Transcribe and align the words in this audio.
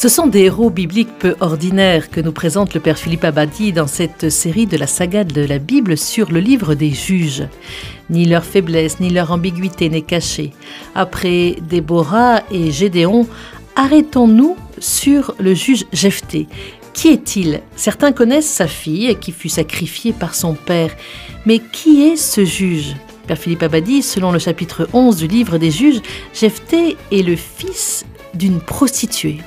Ce 0.00 0.08
sont 0.08 0.28
des 0.28 0.44
héros 0.44 0.70
bibliques 0.70 1.18
peu 1.18 1.36
ordinaires 1.40 2.08
que 2.08 2.22
nous 2.22 2.32
présente 2.32 2.72
le 2.72 2.80
père 2.80 2.96
Philippe 2.96 3.22
Abadi 3.22 3.70
dans 3.70 3.86
cette 3.86 4.30
série 4.30 4.64
de 4.64 4.78
la 4.78 4.86
saga 4.86 5.24
de 5.24 5.42
la 5.42 5.58
Bible 5.58 5.98
sur 5.98 6.32
le 6.32 6.40
livre 6.40 6.72
des 6.72 6.90
juges. 6.90 7.46
Ni 8.08 8.24
leur 8.24 8.46
faiblesse, 8.46 8.98
ni 9.00 9.10
leur 9.10 9.30
ambiguïté 9.30 9.90
n'est 9.90 10.00
cachée. 10.00 10.52
Après 10.94 11.56
Déborah 11.68 12.40
et 12.50 12.70
Gédéon, 12.70 13.26
arrêtons-nous 13.76 14.56
sur 14.78 15.34
le 15.38 15.52
juge 15.52 15.84
Jephthé. 15.92 16.48
Qui 16.94 17.08
est-il? 17.08 17.60
Certains 17.76 18.12
connaissent 18.12 18.48
sa 18.48 18.68
fille 18.68 19.14
qui 19.20 19.32
fut 19.32 19.50
sacrifiée 19.50 20.14
par 20.14 20.34
son 20.34 20.54
père. 20.54 20.96
Mais 21.44 21.58
qui 21.58 22.04
est 22.04 22.16
ce 22.16 22.42
juge? 22.42 22.96
Père 23.26 23.36
Philippe 23.36 23.64
Abadi, 23.64 24.00
selon 24.00 24.32
le 24.32 24.38
chapitre 24.38 24.88
11 24.94 25.16
du 25.16 25.26
livre 25.26 25.58
des 25.58 25.70
juges, 25.70 26.00
Jephthé 26.32 26.96
est 27.12 27.22
le 27.22 27.36
fils 27.36 28.06
d'une 28.32 28.60
prostituée. 28.60 29.40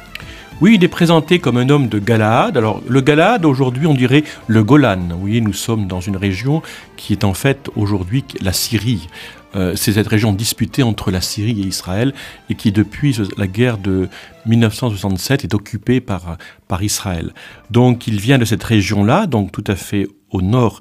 Oui, 0.64 0.76
il 0.76 0.84
est 0.86 0.88
présenté 0.88 1.40
comme 1.40 1.58
un 1.58 1.68
homme 1.68 1.90
de 1.90 2.00
Galaad. 2.00 2.56
Alors, 2.56 2.82
le 2.88 3.02
Galaad, 3.02 3.44
aujourd'hui, 3.44 3.86
on 3.86 3.94
dirait 3.94 4.24
le 4.48 4.64
Golan. 4.64 5.10
Voyez, 5.20 5.42
nous 5.42 5.52
sommes 5.52 5.88
dans 5.88 6.00
une 6.00 6.16
région 6.16 6.62
qui 6.96 7.12
est 7.12 7.26
en 7.26 7.34
fait 7.34 7.70
aujourd'hui 7.76 8.24
la 8.42 8.54
Syrie. 8.54 9.10
Euh, 9.58 9.76
c'est 9.76 9.92
cette 9.92 10.08
région 10.08 10.32
disputée 10.32 10.82
entre 10.82 11.12
la 11.12 11.20
Syrie 11.20 11.60
et 11.60 11.66
Israël 11.66 12.14
et 12.50 12.56
qui, 12.56 12.72
depuis 12.72 13.14
la 13.36 13.46
guerre 13.46 13.78
de 13.78 14.08
1967, 14.46 15.44
est 15.44 15.54
occupée 15.54 16.00
par, 16.00 16.38
par 16.70 16.82
Israël. 16.82 17.34
Donc, 17.70 18.08
il 18.08 18.22
vient 18.22 18.38
de 18.38 18.46
cette 18.46 18.64
région-là, 18.64 19.28
donc 19.28 19.52
tout 19.52 19.66
à 19.68 19.76
fait 19.76 20.08
au 20.32 20.42
nord 20.42 20.80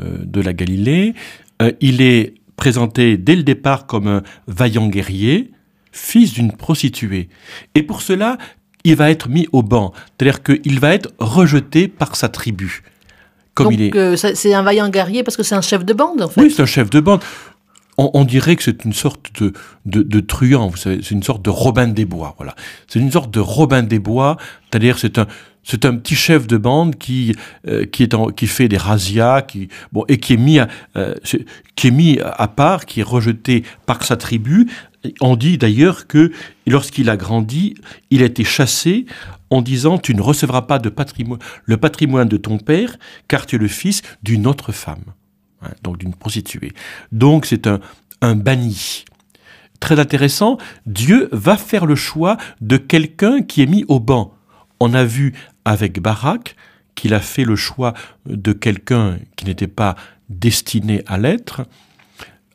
euh, 0.00 0.16
de 0.24 0.40
la 0.40 0.52
Galilée. 0.52 1.14
Euh, 1.62 1.70
il 1.80 2.02
est 2.02 2.34
présenté 2.56 3.16
dès 3.16 3.36
le 3.36 3.44
départ 3.44 3.86
comme 3.86 4.08
un 4.08 4.22
vaillant 4.48 4.88
guerrier, 4.88 5.52
fils 5.92 6.32
d'une 6.32 6.50
prostituée. 6.50 7.28
Et 7.76 7.84
pour 7.84 8.02
cela, 8.02 8.38
il 8.84 8.96
va 8.96 9.10
être 9.10 9.28
mis 9.28 9.46
au 9.52 9.62
banc, 9.62 9.92
c'est-à-dire 10.18 10.42
qu'il 10.42 10.80
va 10.80 10.94
être 10.94 11.10
rejeté 11.18 11.88
par 11.88 12.16
sa 12.16 12.28
tribu. 12.28 12.82
Comme 13.54 13.66
Donc, 13.66 13.74
il 13.74 13.82
est... 13.82 13.96
Euh, 13.96 14.16
c'est 14.16 14.54
un 14.54 14.62
vaillant 14.62 14.88
guerrier 14.88 15.22
parce 15.22 15.36
que 15.36 15.42
c'est 15.42 15.54
un 15.54 15.60
chef 15.60 15.84
de 15.84 15.92
bande, 15.92 16.22
en 16.22 16.28
fait. 16.28 16.40
Oui, 16.40 16.50
c'est 16.50 16.62
un 16.62 16.66
chef 16.66 16.90
de 16.90 17.00
bande. 17.00 17.20
On, 18.02 18.24
dirait 18.24 18.56
que 18.56 18.62
c'est 18.62 18.86
une 18.86 18.94
sorte 18.94 19.42
de, 19.42 19.52
de, 19.84 20.20
truand, 20.20 20.68
vous 20.68 20.78
savez, 20.78 21.00
c'est 21.02 21.10
une 21.10 21.22
sorte 21.22 21.42
de 21.42 21.50
Robin 21.50 21.88
des 21.88 22.06
Bois, 22.06 22.34
voilà. 22.38 22.54
C'est 22.88 22.98
une 22.98 23.12
sorte 23.12 23.30
de 23.30 23.40
Robin 23.40 23.82
des 23.82 23.98
Bois, 23.98 24.38
c'est-à-dire 24.70 24.98
c'est 24.98 25.18
un, 25.18 25.26
c'est 25.62 25.84
un 25.84 25.96
petit 25.96 26.14
chef 26.14 26.46
de 26.46 26.56
bande 26.56 26.96
qui 26.96 27.36
euh, 27.68 27.84
qui 27.84 28.46
fait 28.46 28.68
des 28.68 28.76
razzias, 28.76 29.42
qui 29.42 29.68
bon 29.92 30.04
et 30.08 30.18
qui 30.18 30.34
est 30.34 30.38
mis 30.38 30.58
à, 30.58 30.68
euh, 30.96 31.14
qui 31.76 31.88
est 31.88 31.92
mis 31.92 32.18
à 32.20 32.48
part, 32.48 32.86
qui 32.86 33.00
est 33.00 33.04
rejeté 33.04 33.64
par 33.86 34.04
sa 34.04 34.16
tribu 34.16 34.68
on 35.20 35.36
dit 35.36 35.58
d'ailleurs 35.58 36.06
que 36.06 36.32
lorsqu'il 36.66 37.08
a 37.10 37.16
grandi, 37.16 37.74
il 38.10 38.22
a 38.22 38.26
été 38.26 38.44
chassé 38.44 39.06
en 39.50 39.62
disant 39.62 39.98
Tu 39.98 40.14
ne 40.14 40.20
recevras 40.20 40.62
pas 40.62 40.78
de 40.78 40.88
patrimoine, 40.88 41.38
le 41.64 41.76
patrimoine 41.76 42.28
de 42.28 42.36
ton 42.36 42.58
père, 42.58 42.96
car 43.28 43.46
tu 43.46 43.56
es 43.56 43.58
le 43.58 43.68
fils 43.68 44.02
d'une 44.22 44.46
autre 44.46 44.72
femme, 44.72 45.04
donc 45.82 45.98
d'une 45.98 46.14
prostituée. 46.14 46.72
Donc 47.12 47.46
c'est 47.46 47.66
un, 47.66 47.80
un 48.20 48.34
banni. 48.34 49.04
Très 49.80 49.98
intéressant, 49.98 50.58
Dieu 50.84 51.28
va 51.32 51.56
faire 51.56 51.86
le 51.86 51.94
choix 51.94 52.36
de 52.60 52.76
quelqu'un 52.76 53.40
qui 53.40 53.62
est 53.62 53.66
mis 53.66 53.84
au 53.88 53.98
banc. 53.98 54.34
On 54.78 54.92
a 54.92 55.04
vu 55.04 55.34
avec 55.64 56.00
Barak 56.00 56.56
qu'il 56.94 57.14
a 57.14 57.20
fait 57.20 57.44
le 57.44 57.56
choix 57.56 57.94
de 58.26 58.52
quelqu'un 58.52 59.18
qui 59.36 59.44
n'était 59.46 59.66
pas 59.66 59.96
destiné 60.28 61.02
à 61.06 61.18
l'être, 61.18 61.62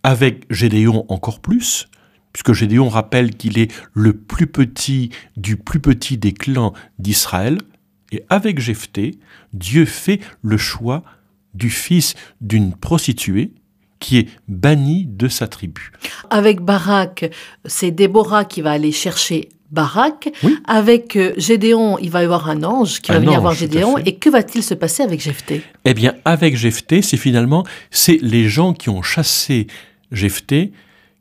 avec 0.04 0.46
Gédéon 0.52 1.06
encore 1.10 1.40
plus, 1.40 1.88
puisque 2.32 2.54
Gédéon 2.54 2.90
rappelle 2.90 3.36
qu'il 3.36 3.58
est 3.58 3.74
le 3.94 4.14
plus 4.14 4.48
petit 4.48 5.10
du 5.36 5.58
plus 5.58 5.80
petit 5.80 6.18
des 6.18 6.34
clans 6.34 6.74
d'Israël, 7.00 7.58
et 8.12 8.24
avec 8.30 8.60
Jephthé, 8.60 9.18
Dieu 9.54 9.86
fait 9.86 10.20
le 10.42 10.58
choix 10.58 11.04
du 11.54 11.70
fils 11.70 12.14
d'une 12.42 12.74
prostituée 12.74 13.54
qui 14.00 14.18
est 14.18 14.30
banni 14.48 15.06
de 15.08 15.28
sa 15.28 15.48
tribu. 15.48 15.92
Avec 16.30 16.62
Barak, 16.62 17.32
c'est 17.66 17.92
Déborah 17.92 18.46
qui 18.46 18.62
va 18.62 18.72
aller 18.72 18.92
chercher 18.92 19.50
Barak. 19.72 20.32
Avec 20.66 21.16
euh, 21.16 21.34
Gédéon, 21.38 21.98
il 22.00 22.12
va 22.12 22.22
y 22.22 22.26
avoir 22.26 22.50
un 22.50 22.64
ange 22.64 23.02
qui 23.02 23.12
va 23.12 23.20
venir 23.20 23.42
voir 23.42 23.54
Gédéon. 23.54 23.98
Et 24.00 24.16
que 24.16 24.30
va-t-il 24.30 24.64
se 24.64 24.74
passer 24.74 25.04
avec 25.04 25.22
Jephthé? 25.22 25.62
Eh 25.86 25.94
bien, 25.94 26.16
avec 26.26 26.56
Jephthé, 26.56 27.02
c'est 27.02 27.18
finalement 27.18 27.66
c'est 27.92 28.20
les 28.22 28.48
gens 28.48 28.74
qui 28.74 28.90
ont 28.90 29.02
chassé 29.02 29.68
Jephthé 30.12 30.72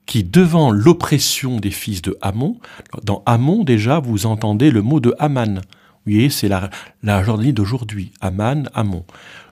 qui, 0.06 0.22
devant 0.22 0.70
l'oppression 0.70 1.58
des 1.58 1.70
fils 1.70 2.02
de 2.02 2.16
Hamon, 2.20 2.58
dans 3.04 3.22
Hamon 3.26 3.64
déjà, 3.64 4.00
vous 4.00 4.26
entendez 4.26 4.70
le 4.70 4.82
mot 4.82 5.00
de 5.00 5.14
Haman. 5.18 5.62
Vous 6.06 6.12
voyez, 6.12 6.28
c'est 6.28 6.48
la, 6.48 6.68
la 7.02 7.22
journée 7.22 7.52
d'aujourd'hui. 7.52 8.12
Haman, 8.20 8.68
Hamon. 8.74 9.04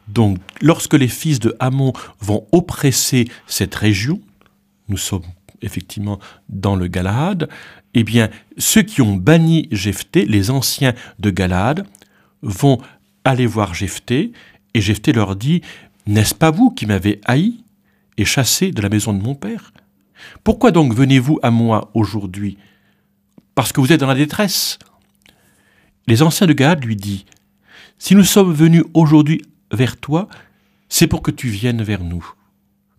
Donc, 0.08 0.38
lorsque 0.60 0.94
les 0.94 1.08
fils 1.08 1.40
de 1.40 1.56
Hamon 1.58 1.92
vont 2.20 2.46
oppresser 2.52 3.28
cette 3.46 3.74
région, 3.74 4.20
nous 4.88 4.98
sommes 4.98 5.22
effectivement 5.62 6.18
dans 6.48 6.76
le 6.76 6.88
Galaad, 6.88 7.48
eh 7.94 8.04
bien, 8.04 8.30
ceux 8.56 8.82
qui 8.82 9.02
ont 9.02 9.16
banni 9.16 9.68
Jephthé, 9.70 10.24
les 10.24 10.50
anciens 10.50 10.94
de 11.18 11.30
Galaad, 11.30 11.86
vont 12.42 12.78
aller 13.24 13.46
voir 13.46 13.74
Jephthé, 13.74 14.32
et 14.74 14.80
Jephthé 14.80 15.12
leur 15.12 15.36
dit 15.36 15.62
N'est-ce 16.06 16.34
pas 16.34 16.50
vous 16.50 16.70
qui 16.70 16.86
m'avez 16.86 17.20
haï 17.24 17.64
et 18.16 18.24
chassé 18.24 18.70
de 18.70 18.82
la 18.82 18.88
maison 18.88 19.12
de 19.12 19.22
mon 19.22 19.34
père? 19.34 19.72
Pourquoi 20.44 20.70
donc 20.70 20.94
venez-vous 20.94 21.38
à 21.42 21.50
moi 21.50 21.90
aujourd'hui? 21.94 22.56
Parce 23.54 23.72
que 23.72 23.80
vous 23.80 23.92
êtes 23.92 24.00
dans 24.00 24.06
la 24.06 24.14
détresse. 24.14 24.78
Les 26.06 26.22
anciens 26.22 26.46
de 26.46 26.52
Gad 26.52 26.84
lui 26.84 26.96
disent 26.96 27.24
Si 27.98 28.14
nous 28.14 28.24
sommes 28.24 28.52
venus 28.52 28.84
aujourd'hui 28.94 29.42
vers 29.70 29.98
toi, 29.98 30.28
c'est 30.88 31.06
pour 31.06 31.22
que 31.22 31.30
tu 31.30 31.48
viennes 31.48 31.82
vers 31.82 32.02
nous, 32.02 32.26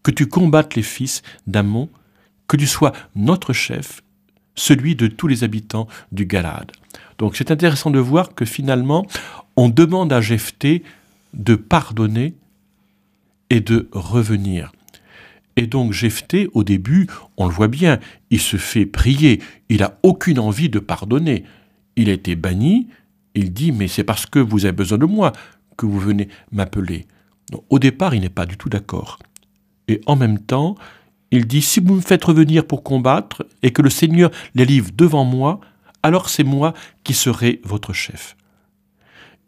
que 0.03 0.11
tu 0.11 0.27
combattes 0.27 0.75
les 0.75 0.83
fils 0.83 1.21
d'Amon, 1.47 1.89
que 2.47 2.57
tu 2.57 2.67
sois 2.67 2.91
notre 3.15 3.53
chef, 3.53 4.02
celui 4.55 4.95
de 4.95 5.07
tous 5.07 5.27
les 5.27 5.43
habitants 5.43 5.87
du 6.11 6.25
Galade. 6.25 6.71
Donc 7.17 7.35
c'est 7.35 7.51
intéressant 7.51 7.91
de 7.91 7.99
voir 7.99 8.35
que 8.35 8.45
finalement, 8.45 9.05
on 9.55 9.69
demande 9.69 10.11
à 10.13 10.21
Jephthé 10.21 10.83
de 11.33 11.55
pardonner 11.55 12.33
et 13.49 13.61
de 13.61 13.87
revenir. 13.91 14.71
Et 15.55 15.67
donc 15.67 15.93
Jephthé, 15.93 16.49
au 16.53 16.63
début, 16.63 17.07
on 17.37 17.47
le 17.47 17.53
voit 17.53 17.67
bien, 17.67 17.99
il 18.31 18.39
se 18.39 18.57
fait 18.57 18.85
prier, 18.85 19.41
il 19.69 19.81
n'a 19.81 19.97
aucune 20.03 20.39
envie 20.39 20.69
de 20.69 20.79
pardonner. 20.79 21.43
Il 21.95 22.09
a 22.09 22.13
été 22.13 22.35
banni, 22.35 22.87
il 23.35 23.53
dit, 23.53 23.71
mais 23.71 23.87
c'est 23.87 24.03
parce 24.03 24.25
que 24.25 24.39
vous 24.39 24.65
avez 24.65 24.71
besoin 24.71 24.97
de 24.97 25.05
moi 25.05 25.31
que 25.77 25.85
vous 25.85 25.99
venez 25.99 26.27
m'appeler. 26.51 27.05
Au 27.69 27.77
départ, 27.77 28.15
il 28.15 28.21
n'est 28.21 28.29
pas 28.29 28.45
du 28.45 28.57
tout 28.57 28.69
d'accord. 28.69 29.19
Et 29.87 30.01
en 30.05 30.15
même 30.15 30.39
temps, 30.39 30.75
il 31.33 31.47
dit, 31.47 31.63
si 31.63 31.79
vous 31.79 31.95
me 31.95 32.01
faites 32.01 32.23
revenir 32.23 32.63
pour 32.63 32.83
combattre 32.83 33.43
et 33.63 33.71
que 33.71 33.81
le 33.81 33.89
Seigneur 33.89 34.29
les 34.53 34.65
livre 34.65 34.91
devant 34.95 35.25
moi, 35.25 35.59
alors 36.03 36.29
c'est 36.29 36.43
moi 36.43 36.75
qui 37.03 37.15
serai 37.15 37.59
votre 37.63 37.91
chef. 37.91 38.37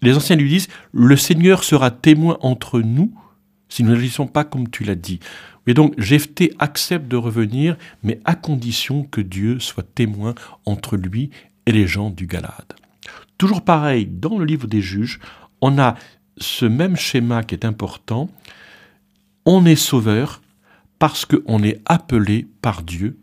Les 0.01 0.17
anciens 0.17 0.35
lui 0.35 0.49
disent, 0.49 0.67
le 0.93 1.15
Seigneur 1.15 1.63
sera 1.63 1.91
témoin 1.91 2.39
entre 2.41 2.81
nous 2.81 3.13
si 3.69 3.83
nous 3.83 3.91
n'agissons 3.91 4.25
pas 4.25 4.43
comme 4.43 4.67
tu 4.67 4.83
l'as 4.83 4.95
dit. 4.95 5.19
Et 5.67 5.75
donc 5.75 5.93
Jephthé 5.99 6.53
accepte 6.57 7.07
de 7.07 7.17
revenir, 7.17 7.77
mais 8.01 8.19
à 8.25 8.33
condition 8.33 9.03
que 9.03 9.21
Dieu 9.21 9.59
soit 9.59 9.85
témoin 9.93 10.33
entre 10.65 10.97
lui 10.97 11.29
et 11.67 11.71
les 11.71 11.85
gens 11.85 12.09
du 12.09 12.25
Galade. 12.25 12.73
Toujours 13.37 13.63
pareil, 13.63 14.07
dans 14.07 14.39
le 14.39 14.45
livre 14.45 14.65
des 14.65 14.81
juges, 14.81 15.19
on 15.61 15.77
a 15.77 15.93
ce 16.37 16.65
même 16.65 16.95
schéma 16.95 17.43
qui 17.43 17.53
est 17.53 17.65
important. 17.65 18.27
On 19.45 19.67
est 19.67 19.75
sauveur 19.75 20.41
parce 20.99 21.25
qu'on 21.25 21.63
est 21.63 21.81
appelé 21.85 22.47
par 22.61 22.83
Dieu. 22.83 23.17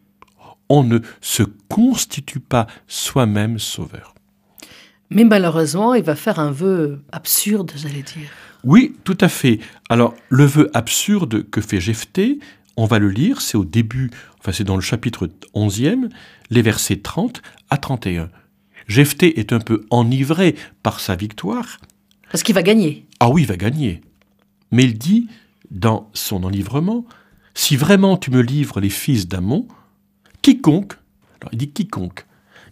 On 0.69 0.85
ne 0.85 0.99
se 1.21 1.43
constitue 1.69 2.41
pas 2.41 2.67
soi-même 2.87 3.59
sauveur. 3.59 4.15
Mais 5.11 5.25
malheureusement, 5.25 5.95
il 5.95 6.03
va 6.03 6.17
faire 6.17 6.39
un 6.39 6.51
vœu 6.51 7.03
absurde, 7.13 7.73
j'allais 7.77 8.03
dire. 8.03 8.31
Oui, 8.65 8.95
tout 9.05 9.19
à 9.21 9.29
fait. 9.29 9.59
Alors, 9.91 10.15
le 10.29 10.45
vœu 10.45 10.71
absurde 10.73 11.49
que 11.51 11.61
fait 11.61 11.81
Jephthé, 11.81 12.39
on 12.77 12.87
va 12.87 12.99
le 12.99 13.11
lire, 13.11 13.41
c'est 13.41 13.59
au 13.59 13.65
début, 13.65 14.11
enfin 14.39 14.53
c'est 14.53 14.65
dans 14.65 14.77
le 14.77 14.83
chapitre 14.83 15.29
11e, 15.55 16.09
les 16.51 16.63
versets 16.63 16.97
30 16.97 17.43
à 17.69 17.77
31. 17.77 18.31
Jephthé 18.87 19.39
est 19.39 19.53
un 19.53 19.61
peu 19.61 19.85
enivré 19.91 20.55
par 20.83 21.01
sa 21.01 21.17
victoire. 21.17 21.79
Parce 22.31 22.43
qu'il 22.43 22.55
va 22.55 22.63
gagner. 22.63 23.07
Ah 23.21 23.29
oui, 23.29 23.43
il 23.43 23.49
va 23.49 23.57
gagner. 23.57 24.01
Mais 24.71 24.85
il 24.85 24.97
dit, 24.97 25.29
dans 25.71 26.11
son 26.15 26.45
enivrement, 26.45 27.05
si 27.55 27.77
vraiment 27.77 28.17
tu 28.17 28.31
me 28.31 28.41
livres 28.41 28.81
les 28.81 28.91
fils 28.91 29.29
d'Amon, 29.29 29.67
quiconque, 30.43 30.95
alors 31.41 31.53
il 31.53 31.59
dit 31.59 31.71
quiconque, 31.71 32.27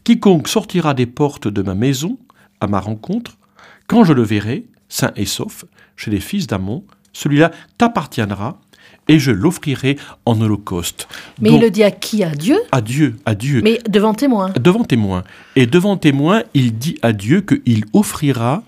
quiconque 0.05 0.49
sortira 0.49 0.95
des 0.95 1.07
portes 1.07 1.49
de 1.49 1.63
ma 1.63 1.75
maison 1.75 2.19
à 2.61 2.67
ma 2.67 2.81
rencontre, 2.81 3.39
quand 3.87 4.05
je 4.05 4.13
le 4.13 4.23
verrai, 4.23 4.67
sain 4.89 5.13
et 5.17 5.27
sauf, 5.27 5.65
chez 5.97 6.11
les 6.11 6.21
fils 6.21 6.47
d'Amon, 6.47 6.85
celui-là 7.13 7.51
t'appartiendra, 7.79 8.61
et 9.09 9.19
je 9.19 9.33
l'offrirai 9.33 9.99
en 10.25 10.41
holocauste. 10.41 11.09
Mais 11.41 11.53
il 11.53 11.61
le 11.61 11.71
dit 11.71 11.83
à 11.83 11.91
qui? 11.91 12.23
À 12.23 12.31
Dieu? 12.31 12.61
À 12.71 12.81
Dieu, 12.81 13.17
à 13.27 13.35
Dieu. 13.35 13.61
Mais 13.63 13.81
devant 13.89 14.15
témoin. 14.15 14.51
Devant 14.51 14.85
témoin. 14.85 15.25
Et 15.57 15.67
devant 15.67 15.97
témoin, 15.97 16.45
il 16.55 16.79
dit 16.79 16.97
à 17.03 17.13
Dieu 17.13 17.41
qu'il 17.41 17.85
offrira 17.93 18.63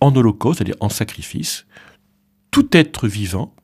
en 0.00 0.14
holocauste, 0.14 0.58
c'est-à-dire 0.58 0.76
en 0.80 0.90
sacrifice, 0.90 1.64
tout 2.50 2.68
être 2.76 3.08
vivant, 3.08 3.54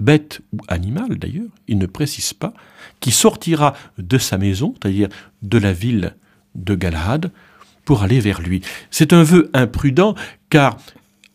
bête 0.00 0.40
ou 0.52 0.58
animal 0.68 1.18
d'ailleurs, 1.18 1.50
il 1.68 1.78
ne 1.78 1.86
précise 1.86 2.32
pas, 2.32 2.52
qui 3.00 3.10
sortira 3.10 3.74
de 3.98 4.18
sa 4.18 4.38
maison, 4.38 4.74
c'est-à-dire 4.74 5.08
de 5.42 5.58
la 5.58 5.72
ville 5.72 6.14
de 6.54 6.74
Galahad, 6.74 7.30
pour 7.84 8.02
aller 8.02 8.20
vers 8.20 8.40
lui. 8.40 8.62
C'est 8.90 9.12
un 9.12 9.22
vœu 9.22 9.50
imprudent 9.52 10.14
car 10.50 10.78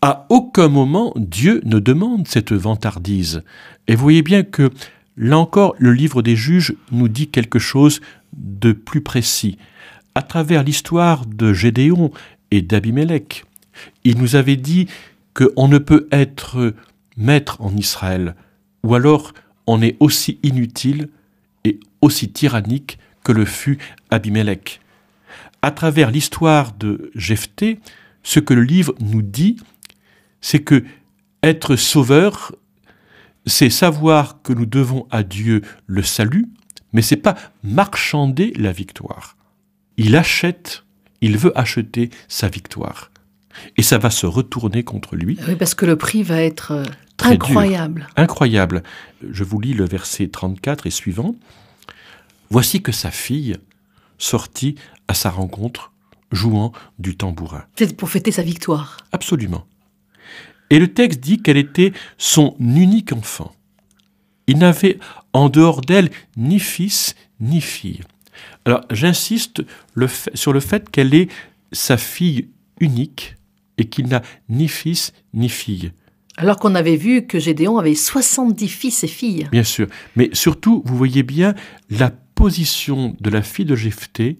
à 0.01 0.25
aucun 0.29 0.67
moment 0.67 1.13
Dieu 1.15 1.61
ne 1.65 1.79
demande 1.79 2.27
cette 2.27 2.53
vantardise. 2.53 3.43
Et 3.87 3.95
voyez 3.95 4.21
bien 4.21 4.43
que 4.43 4.71
là 5.17 5.37
encore, 5.37 5.75
le 5.77 5.93
livre 5.93 6.21
des 6.21 6.35
juges 6.35 6.75
nous 6.91 7.07
dit 7.07 7.27
quelque 7.27 7.59
chose 7.59 8.01
de 8.33 8.71
plus 8.71 9.01
précis. 9.01 9.57
À 10.15 10.21
travers 10.21 10.63
l'histoire 10.63 11.25
de 11.25 11.53
Gédéon 11.53 12.11
et 12.51 12.61
d'Abimélec, 12.61 13.45
il 14.03 14.17
nous 14.17 14.35
avait 14.35 14.55
dit 14.55 14.87
qu'on 15.33 15.67
ne 15.67 15.77
peut 15.77 16.07
être 16.11 16.73
maître 17.17 17.61
en 17.61 17.75
Israël, 17.75 18.35
ou 18.83 18.95
alors 18.95 19.33
on 19.67 19.81
est 19.81 19.97
aussi 19.99 20.39
inutile 20.43 21.09
et 21.63 21.79
aussi 22.01 22.31
tyrannique 22.31 22.97
que 23.23 23.31
le 23.31 23.45
fut 23.45 23.77
Abimélec. 24.09 24.81
À 25.61 25.71
travers 25.71 26.09
l'histoire 26.09 26.73
de 26.73 27.11
Jephthé, 27.15 27.79
ce 28.23 28.39
que 28.39 28.53
le 28.53 28.63
livre 28.63 28.95
nous 28.99 29.21
dit, 29.21 29.57
c'est 30.41 30.63
que 30.63 30.83
être 31.43 31.75
sauveur, 31.75 32.53
c'est 33.45 33.69
savoir 33.69 34.41
que 34.41 34.53
nous 34.53 34.65
devons 34.65 35.07
à 35.11 35.23
Dieu 35.23 35.61
le 35.85 36.03
salut, 36.03 36.47
mais 36.93 37.01
c'est 37.01 37.17
pas 37.17 37.35
marchander 37.63 38.53
la 38.55 38.71
victoire. 38.71 39.37
Il 39.97 40.15
achète, 40.15 40.85
il 41.21 41.37
veut 41.37 41.57
acheter 41.57 42.09
sa 42.27 42.47
victoire. 42.47 43.11
Et 43.75 43.83
ça 43.83 43.97
va 43.97 44.09
se 44.09 44.25
retourner 44.25 44.83
contre 44.83 45.15
lui. 45.15 45.37
Oui, 45.47 45.55
parce 45.55 45.75
que 45.75 45.85
le 45.85 45.97
prix 45.97 46.23
va 46.23 46.41
être 46.41 46.83
incroyable. 47.21 48.07
incroyable. 48.15 48.83
Je 49.29 49.43
vous 49.43 49.59
lis 49.59 49.73
le 49.73 49.85
verset 49.85 50.27
34 50.27 50.87
et 50.87 50.91
suivant. 50.91 51.35
Voici 52.49 52.81
que 52.81 52.91
sa 52.91 53.11
fille 53.11 53.57
sortit 54.17 54.75
à 55.07 55.13
sa 55.13 55.29
rencontre, 55.29 55.91
jouant 56.31 56.71
du 56.97 57.15
tambourin. 57.15 57.63
C'est 57.75 57.95
pour 57.95 58.09
fêter 58.09 58.31
sa 58.31 58.43
victoire. 58.43 58.97
Absolument. 59.11 59.65
Et 60.69 60.79
le 60.79 60.93
texte 60.93 61.19
dit 61.19 61.41
qu'elle 61.41 61.57
était 61.57 61.93
son 62.17 62.55
unique 62.59 63.13
enfant. 63.13 63.53
Il 64.47 64.57
n'avait 64.57 64.99
en 65.33 65.49
dehors 65.49 65.81
d'elle 65.81 66.09
ni 66.37 66.59
fils 66.59 67.15
ni 67.39 67.61
fille. 67.61 68.01
Alors 68.65 68.81
j'insiste 68.91 69.63
sur 70.33 70.53
le 70.53 70.59
fait 70.59 70.89
qu'elle 70.89 71.13
est 71.13 71.29
sa 71.71 71.97
fille 71.97 72.49
unique 72.79 73.35
et 73.77 73.85
qu'il 73.85 74.07
n'a 74.07 74.21
ni 74.49 74.67
fils 74.67 75.13
ni 75.33 75.49
fille. 75.49 75.91
Alors 76.37 76.57
qu'on 76.57 76.75
avait 76.75 76.95
vu 76.95 77.27
que 77.27 77.39
Gédéon 77.39 77.77
avait 77.77 77.95
70 77.95 78.67
fils 78.67 79.03
et 79.03 79.07
filles. 79.07 79.47
Bien 79.51 79.63
sûr. 79.63 79.87
Mais 80.15 80.29
surtout, 80.33 80.81
vous 80.85 80.95
voyez 80.95 81.23
bien 81.23 81.53
la 81.89 82.11
position 82.11 83.15
de 83.19 83.29
la 83.29 83.41
fille 83.41 83.65
de 83.65 83.75
Jephthé 83.75 84.39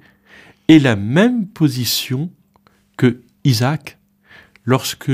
est 0.70 0.80
la 0.80 0.96
même 0.96 1.48
position 1.48 2.32
que 2.96 3.22
Isaac 3.44 3.98
lorsque 4.64 5.12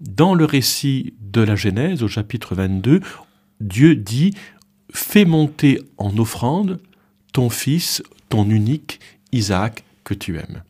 dans 0.00 0.34
le 0.34 0.44
récit 0.44 1.14
de 1.20 1.40
la 1.40 1.56
Genèse, 1.56 2.02
au 2.02 2.08
chapitre 2.08 2.54
22, 2.54 3.00
Dieu 3.60 3.94
dit 3.94 4.34
Fais 4.92 5.24
monter 5.24 5.80
en 5.98 6.16
offrande 6.18 6.80
ton 7.32 7.50
fils, 7.50 8.02
ton 8.28 8.48
unique 8.48 9.00
Isaac 9.32 9.84
que 10.04 10.14
tu 10.14 10.38
aimes. 10.38 10.62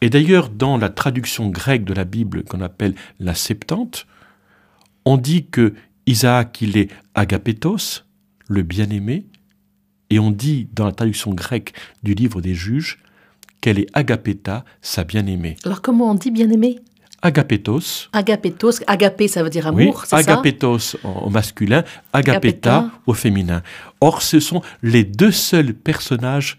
Et 0.00 0.10
d'ailleurs, 0.10 0.48
dans 0.48 0.76
la 0.76 0.90
traduction 0.90 1.48
grecque 1.48 1.84
de 1.84 1.94
la 1.94 2.04
Bible 2.04 2.44
qu'on 2.44 2.60
appelle 2.60 2.94
la 3.18 3.34
Septante, 3.34 4.06
on 5.08 5.16
dit 5.16 5.46
que 5.46 5.74
Isaac, 6.06 6.60
il 6.60 6.76
est 6.76 6.90
agapétos, 7.14 8.04
le 8.46 8.62
bien-aimé, 8.62 9.26
et 10.10 10.18
on 10.18 10.30
dit 10.30 10.68
dans 10.74 10.84
la 10.84 10.92
traduction 10.92 11.32
grecque 11.32 11.72
du 12.02 12.12
livre 12.12 12.42
des 12.42 12.54
juges 12.54 12.98
qu'elle 13.62 13.78
est 13.78 13.88
agapéta, 13.94 14.66
sa 14.82 15.04
bien-aimée. 15.04 15.56
Alors 15.64 15.80
comment 15.80 16.10
on 16.10 16.14
dit 16.14 16.30
bien-aimé? 16.30 16.78
Agapétos. 17.22 18.08
Agapétos, 18.12 18.82
agapé 18.86 19.28
ça 19.28 19.42
veut 19.42 19.50
dire 19.50 19.66
amour, 19.66 20.02
c'est 20.02 20.10
ça? 20.10 20.16
Agapétos 20.18 20.96
au 21.02 21.30
masculin, 21.30 21.84
agapéta 22.12 22.90
au 23.06 23.14
féminin. 23.14 23.62
Or, 24.02 24.20
ce 24.20 24.40
sont 24.40 24.60
les 24.82 25.04
deux 25.04 25.32
seuls 25.32 25.72
personnages 25.72 26.58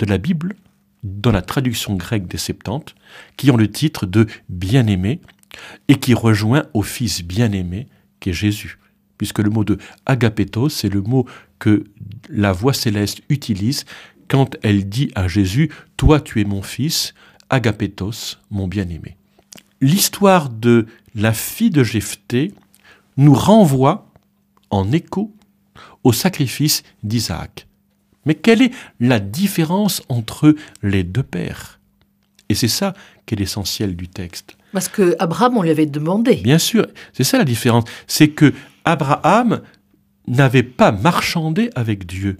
de 0.00 0.06
la 0.06 0.18
Bible, 0.18 0.56
dans 1.04 1.32
la 1.32 1.42
traduction 1.42 1.94
grecque 1.94 2.26
des 2.26 2.38
Septante, 2.38 2.96
qui 3.36 3.52
ont 3.52 3.56
le 3.56 3.70
titre 3.70 4.04
de 4.04 4.26
bien-aimé 4.48 5.20
et 5.88 5.96
qui 5.96 6.14
rejoint 6.14 6.64
au 6.74 6.82
Fils 6.82 7.22
bien-aimé, 7.22 7.88
qui 8.20 8.30
est 8.30 8.34
Jésus. 8.34 8.78
Puisque 9.18 9.38
le 9.38 9.50
mot 9.50 9.64
de 9.64 9.78
agapétos, 10.06 10.68
c'est 10.68 10.88
le 10.88 11.00
mot 11.00 11.26
que 11.58 11.84
la 12.28 12.52
voix 12.52 12.74
céleste 12.74 13.22
utilise 13.28 13.84
quand 14.28 14.56
elle 14.62 14.88
dit 14.88 15.10
à 15.14 15.28
Jésus 15.28 15.70
Toi 15.96 16.20
tu 16.20 16.40
es 16.40 16.44
mon 16.44 16.62
fils, 16.62 17.14
agapétos, 17.50 18.38
mon 18.50 18.66
bien-aimé 18.66 19.16
l'histoire 19.84 20.48
de 20.48 20.86
la 21.14 21.34
fille 21.34 21.70
de 21.70 21.84
Jephthé 21.84 22.52
nous 23.18 23.34
renvoie 23.34 24.10
en 24.70 24.90
écho 24.92 25.30
au 26.04 26.12
sacrifice 26.12 26.82
d'Isaac. 27.02 27.66
Mais 28.24 28.34
quelle 28.34 28.62
est 28.62 28.72
la 28.98 29.20
différence 29.20 30.02
entre 30.08 30.54
les 30.82 31.04
deux 31.04 31.22
pères? 31.22 31.80
Et 32.54 32.56
c'est 32.56 32.68
ça 32.68 32.94
qui 33.26 33.34
est 33.34 33.38
l'essentiel 33.38 33.96
du 33.96 34.06
texte. 34.06 34.56
Parce 34.72 34.86
que 34.86 35.16
Abraham, 35.18 35.56
on 35.56 35.62
lui 35.62 35.70
avait 35.70 35.86
demandé. 35.86 36.36
Bien 36.36 36.58
sûr, 36.58 36.86
c'est 37.12 37.24
ça 37.24 37.36
la 37.36 37.42
différence. 37.42 37.82
C'est 38.06 38.28
que 38.28 38.54
Abraham 38.84 39.60
n'avait 40.28 40.62
pas 40.62 40.92
marchandé 40.92 41.70
avec 41.74 42.06
Dieu. 42.06 42.38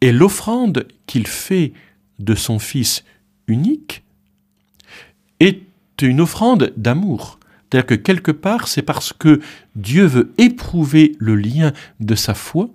Et 0.00 0.10
l'offrande 0.10 0.88
qu'il 1.06 1.26
fait 1.26 1.74
de 2.18 2.34
son 2.34 2.58
fils 2.58 3.04
unique 3.46 4.04
est 5.38 5.60
une 6.00 6.22
offrande 6.22 6.72
d'amour. 6.78 7.38
C'est-à-dire 7.70 7.88
que 7.88 7.94
quelque 7.96 8.32
part, 8.32 8.68
c'est 8.68 8.80
parce 8.80 9.12
que 9.12 9.40
Dieu 9.76 10.06
veut 10.06 10.32
éprouver 10.38 11.14
le 11.18 11.34
lien 11.36 11.74
de 12.00 12.14
sa 12.14 12.32
foi. 12.32 12.70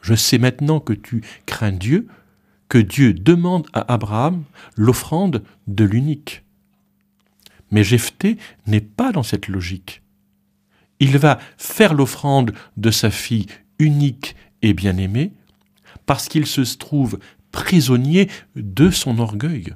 Je 0.00 0.14
sais 0.14 0.38
maintenant 0.38 0.80
que 0.80 0.94
tu 0.94 1.20
crains 1.44 1.70
Dieu, 1.70 2.06
que 2.72 2.78
Dieu 2.78 3.12
demande 3.12 3.66
à 3.74 3.92
Abraham 3.92 4.44
l'offrande 4.78 5.44
de 5.66 5.84
l'unique. 5.84 6.42
Mais 7.70 7.84
Jephthé 7.84 8.38
n'est 8.66 8.80
pas 8.80 9.12
dans 9.12 9.22
cette 9.22 9.48
logique. 9.48 10.00
Il 10.98 11.18
va 11.18 11.38
faire 11.58 11.92
l'offrande 11.92 12.54
de 12.78 12.90
sa 12.90 13.10
fille 13.10 13.44
unique 13.78 14.36
et 14.62 14.72
bien-aimée 14.72 15.32
parce 16.06 16.30
qu'il 16.30 16.46
se 16.46 16.62
trouve 16.78 17.18
prisonnier 17.50 18.30
de 18.56 18.88
son 18.88 19.18
orgueil. 19.18 19.74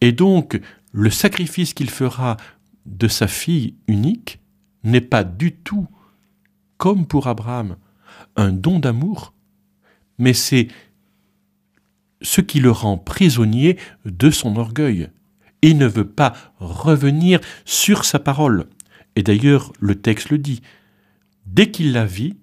Et 0.00 0.12
donc, 0.12 0.58
le 0.92 1.10
sacrifice 1.10 1.74
qu'il 1.74 1.90
fera 1.90 2.38
de 2.86 3.06
sa 3.06 3.28
fille 3.28 3.74
unique 3.86 4.40
n'est 4.82 5.02
pas 5.02 5.24
du 5.24 5.52
tout, 5.52 5.88
comme 6.78 7.06
pour 7.06 7.26
Abraham, 7.26 7.76
un 8.34 8.50
don 8.50 8.78
d'amour, 8.78 9.34
mais 10.16 10.32
c'est 10.32 10.68
ce 12.24 12.40
qui 12.40 12.58
le 12.58 12.72
rend 12.72 12.98
prisonnier 12.98 13.78
de 14.04 14.30
son 14.30 14.56
orgueil. 14.56 15.10
Il 15.62 15.78
ne 15.78 15.86
veut 15.86 16.08
pas 16.08 16.32
revenir 16.58 17.40
sur 17.64 18.04
sa 18.04 18.18
parole. 18.18 18.66
Et 19.14 19.22
d'ailleurs, 19.22 19.72
le 19.78 19.94
texte 19.94 20.30
le 20.30 20.38
dit. 20.38 20.62
Dès 21.46 21.70
qu'il 21.70 21.92
la 21.92 22.04
vit, 22.04 22.36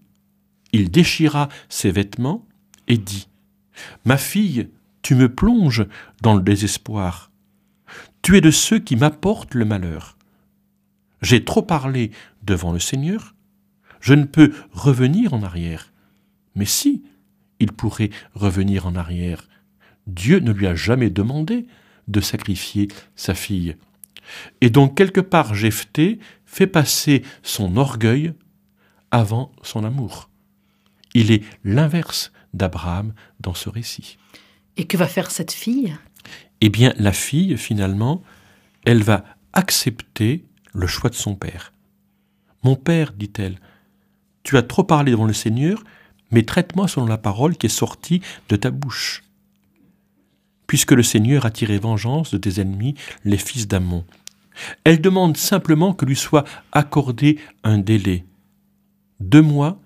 il 0.71 0.89
déchira 0.89 1.49
ses 1.67 1.91
vêtements 1.91 2.47
et 2.87 2.97
dit 2.97 3.27
Ma 4.05 4.17
fille, 4.17 4.69
tu 5.01 5.15
me 5.15 5.27
plonges 5.27 5.85
dans 6.21 6.35
le 6.35 6.41
désespoir. 6.41 7.31
Tu 8.21 8.37
es 8.37 8.41
de 8.41 8.51
ceux 8.51 8.79
qui 8.79 8.95
m'apportent 8.95 9.55
le 9.55 9.65
malheur. 9.65 10.17
J'ai 11.21 11.43
trop 11.43 11.61
parlé 11.61 12.11
devant 12.43 12.71
le 12.71 12.79
Seigneur, 12.79 13.35
je 13.99 14.15
ne 14.15 14.25
peux 14.25 14.51
revenir 14.73 15.33
en 15.33 15.43
arrière. 15.43 15.93
Mais 16.55 16.65
si, 16.65 17.03
il 17.59 17.71
pourrait 17.71 18.09
revenir 18.33 18.87
en 18.87 18.95
arrière. 18.95 19.47
Dieu 20.13 20.39
ne 20.39 20.51
lui 20.51 20.67
a 20.67 20.75
jamais 20.75 21.09
demandé 21.09 21.65
de 22.07 22.21
sacrifier 22.21 22.87
sa 23.15 23.33
fille. 23.33 23.75
Et 24.59 24.69
donc 24.69 24.95
quelque 24.95 25.21
part 25.21 25.55
Jephthé 25.55 26.19
fait 26.45 26.67
passer 26.67 27.23
son 27.43 27.77
orgueil 27.77 28.33
avant 29.11 29.51
son 29.63 29.83
amour. 29.83 30.29
Il 31.13 31.31
est 31.31 31.43
l'inverse 31.63 32.31
d'Abraham 32.53 33.13
dans 33.39 33.53
ce 33.53 33.69
récit. 33.69 34.17
Et 34.77 34.85
que 34.85 34.97
va 34.97 35.07
faire 35.07 35.31
cette 35.31 35.51
fille? 35.51 35.95
Eh 36.61 36.69
bien 36.69 36.93
la 36.97 37.11
fille, 37.11 37.57
finalement, 37.57 38.23
elle 38.85 39.03
va 39.03 39.23
accepter 39.53 40.45
le 40.73 40.87
choix 40.87 41.09
de 41.09 41.15
son 41.15 41.35
père. 41.35 41.73
Mon 42.63 42.75
père, 42.75 43.13
dit-elle, 43.13 43.59
Tu 44.43 44.57
as 44.57 44.63
trop 44.63 44.83
parlé 44.83 45.11
devant 45.11 45.25
le 45.25 45.33
Seigneur, 45.33 45.83
mais 46.31 46.43
traite-moi 46.43 46.87
selon 46.87 47.05
la 47.05 47.17
parole 47.17 47.57
qui 47.57 47.67
est 47.67 47.69
sortie 47.69 48.21
de 48.49 48.55
ta 48.55 48.71
bouche. 48.71 49.23
Puisque 50.71 50.93
le 50.93 51.03
Seigneur 51.03 51.45
a 51.45 51.51
tiré 51.51 51.77
vengeance 51.79 52.31
de 52.31 52.37
tes 52.37 52.61
ennemis, 52.61 52.95
les 53.25 53.35
fils 53.35 53.67
d'Amon. 53.67 54.05
Elle 54.85 55.01
demande 55.01 55.35
simplement 55.35 55.93
que 55.93 56.05
lui 56.05 56.15
soit 56.15 56.45
accordé 56.71 57.39
un 57.65 57.77
délai. 57.77 58.23
Deux 59.19 59.41
mois 59.41 59.81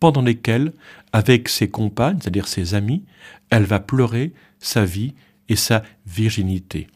pendant 0.00 0.22
lesquels, 0.22 0.72
avec 1.12 1.50
ses 1.50 1.68
compagnes, 1.68 2.16
c'est-à-dire 2.22 2.48
ses 2.48 2.72
amis, 2.72 3.04
elle 3.50 3.64
va 3.64 3.80
pleurer 3.80 4.32
sa 4.60 4.86
vie 4.86 5.12
et 5.50 5.56
sa 5.56 5.82
virginité. 6.06 6.88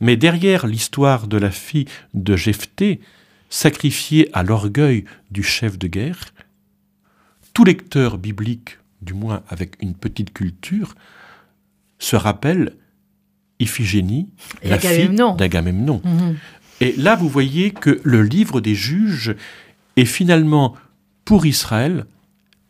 Mais 0.00 0.18
derrière 0.18 0.66
l'histoire 0.66 1.28
de 1.28 1.38
la 1.38 1.50
fille 1.50 1.86
de 2.12 2.36
Jephthé, 2.36 3.00
sacrifiée 3.48 4.28
à 4.34 4.42
l'orgueil 4.42 5.06
du 5.30 5.42
chef 5.42 5.78
de 5.78 5.86
guerre, 5.86 6.34
tout 7.54 7.64
lecteur 7.64 8.18
biblique, 8.18 8.76
du 9.00 9.14
moins 9.14 9.42
avec 9.48 9.78
une 9.80 9.94
petite 9.94 10.34
culture, 10.34 10.94
se 11.98 12.16
rappelle 12.16 12.76
Iphigénie, 13.58 14.28
la 14.62 14.78
fille 14.78 15.16
d'Agamemnon. 15.38 16.02
Mhm. 16.04 16.36
Et 16.80 16.92
là, 16.96 17.16
vous 17.16 17.28
voyez 17.28 17.70
que 17.70 18.00
le 18.04 18.22
livre 18.22 18.60
des 18.60 18.74
juges 18.74 19.34
est 19.96 20.04
finalement, 20.04 20.74
pour 21.24 21.46
Israël, 21.46 22.04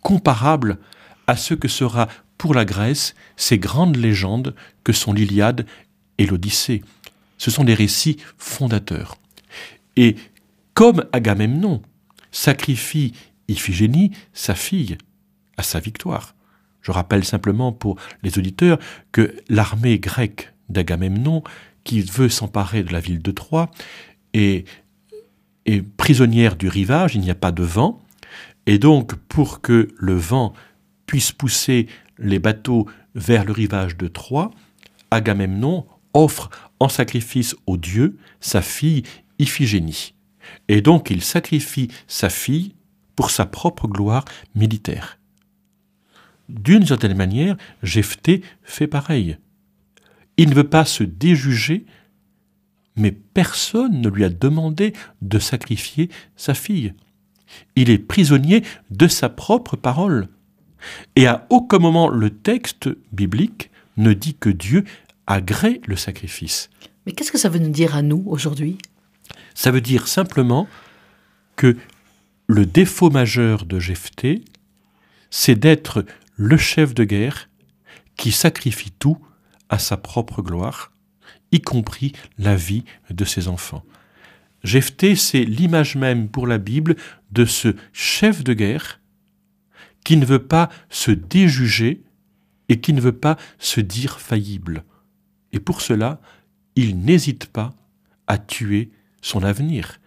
comparable 0.00 0.78
à 1.26 1.36
ce 1.36 1.54
que 1.54 1.66
sera 1.66 2.08
pour 2.38 2.54
la 2.54 2.64
Grèce 2.64 3.14
ces 3.36 3.58
grandes 3.58 3.96
légendes 3.96 4.54
que 4.84 4.92
sont 4.92 5.12
l'Iliade 5.12 5.66
et 6.18 6.26
l'Odyssée. 6.26 6.84
Ce 7.36 7.50
sont 7.50 7.64
des 7.64 7.74
récits 7.74 8.18
fondateurs. 8.38 9.16
Et 9.96 10.14
comme 10.74 11.04
Agamemnon 11.12 11.82
sacrifie 12.30 13.12
Iphigénie, 13.48 14.12
sa 14.32 14.54
fille, 14.54 14.98
à 15.56 15.62
sa 15.62 15.80
victoire. 15.80 16.35
Je 16.86 16.92
rappelle 16.92 17.24
simplement 17.24 17.72
pour 17.72 17.96
les 18.22 18.38
auditeurs 18.38 18.78
que 19.10 19.34
l'armée 19.48 19.98
grecque 19.98 20.52
d'Agamemnon, 20.68 21.42
qui 21.82 22.00
veut 22.00 22.28
s'emparer 22.28 22.84
de 22.84 22.92
la 22.92 23.00
ville 23.00 23.20
de 23.22 23.32
Troie, 23.32 23.72
est, 24.34 24.64
prisonnière 25.96 26.54
du 26.54 26.68
rivage, 26.68 27.16
il 27.16 27.22
n'y 27.22 27.30
a 27.32 27.34
pas 27.34 27.50
de 27.50 27.64
vent, 27.64 28.04
et 28.66 28.78
donc 28.78 29.16
pour 29.16 29.62
que 29.62 29.88
le 29.96 30.14
vent 30.14 30.52
puisse 31.06 31.32
pousser 31.32 31.88
les 32.18 32.38
bateaux 32.38 32.86
vers 33.16 33.44
le 33.44 33.50
rivage 33.50 33.96
de 33.96 34.06
Troie, 34.06 34.52
Agamemnon 35.10 35.86
offre 36.14 36.50
en 36.78 36.88
sacrifice 36.88 37.56
au 37.66 37.76
dieu 37.76 38.16
sa 38.38 38.62
fille 38.62 39.02
Iphigénie. 39.40 40.14
Et 40.68 40.82
donc 40.82 41.10
il 41.10 41.20
sacrifie 41.20 41.88
sa 42.06 42.30
fille 42.30 42.76
pour 43.16 43.32
sa 43.32 43.44
propre 43.44 43.88
gloire 43.88 44.24
militaire. 44.54 45.15
D'une 46.48 46.86
certaine 46.86 47.16
manière, 47.16 47.56
Jephthé 47.82 48.42
fait 48.62 48.86
pareil. 48.86 49.38
Il 50.36 50.50
ne 50.50 50.54
veut 50.54 50.68
pas 50.68 50.84
se 50.84 51.02
déjuger, 51.02 51.86
mais 52.96 53.10
personne 53.12 54.00
ne 54.00 54.08
lui 54.08 54.24
a 54.24 54.28
demandé 54.28 54.92
de 55.22 55.38
sacrifier 55.38 56.10
sa 56.36 56.54
fille. 56.54 56.94
Il 57.74 57.90
est 57.90 57.98
prisonnier 57.98 58.62
de 58.90 59.08
sa 59.08 59.28
propre 59.28 59.76
parole. 59.76 60.28
Et 61.16 61.26
à 61.26 61.46
aucun 61.50 61.78
moment 61.78 62.08
le 62.08 62.30
texte 62.30 62.88
biblique 63.12 63.70
ne 63.96 64.12
dit 64.12 64.34
que 64.34 64.50
Dieu 64.50 64.84
agrée 65.26 65.80
le 65.86 65.96
sacrifice. 65.96 66.70
Mais 67.04 67.12
qu'est-ce 67.12 67.32
que 67.32 67.38
ça 67.38 67.48
veut 67.48 67.58
nous 67.58 67.70
dire 67.70 67.96
à 67.96 68.02
nous 68.02 68.22
aujourd'hui? 68.26 68.78
Ça 69.54 69.70
veut 69.70 69.80
dire 69.80 70.06
simplement 70.06 70.68
que 71.56 71.76
le 72.46 72.66
défaut 72.66 73.10
majeur 73.10 73.64
de 73.64 73.78
Jephthé, 73.78 74.44
c'est 75.30 75.54
d'être 75.54 76.04
le 76.36 76.56
chef 76.56 76.94
de 76.94 77.04
guerre 77.04 77.48
qui 78.16 78.32
sacrifie 78.32 78.92
tout 78.92 79.18
à 79.68 79.78
sa 79.78 79.96
propre 79.96 80.42
gloire, 80.42 80.92
y 81.52 81.60
compris 81.60 82.12
la 82.38 82.56
vie 82.56 82.84
de 83.10 83.24
ses 83.24 83.48
enfants. 83.48 83.84
Jephthé, 84.62 85.16
c'est 85.16 85.44
l'image 85.44 85.96
même 85.96 86.28
pour 86.28 86.46
la 86.46 86.58
Bible 86.58 86.96
de 87.30 87.44
ce 87.44 87.74
chef 87.92 88.44
de 88.44 88.52
guerre 88.52 89.00
qui 90.04 90.16
ne 90.16 90.24
veut 90.24 90.46
pas 90.46 90.68
se 90.88 91.10
déjuger 91.10 92.04
et 92.68 92.80
qui 92.80 92.92
ne 92.92 93.00
veut 93.00 93.16
pas 93.16 93.36
se 93.58 93.80
dire 93.80 94.20
faillible. 94.20 94.84
Et 95.52 95.60
pour 95.60 95.80
cela, 95.80 96.20
il 96.74 96.98
n'hésite 96.98 97.46
pas 97.46 97.74
à 98.26 98.38
tuer 98.38 98.90
son 99.20 99.42
avenir 99.42 99.98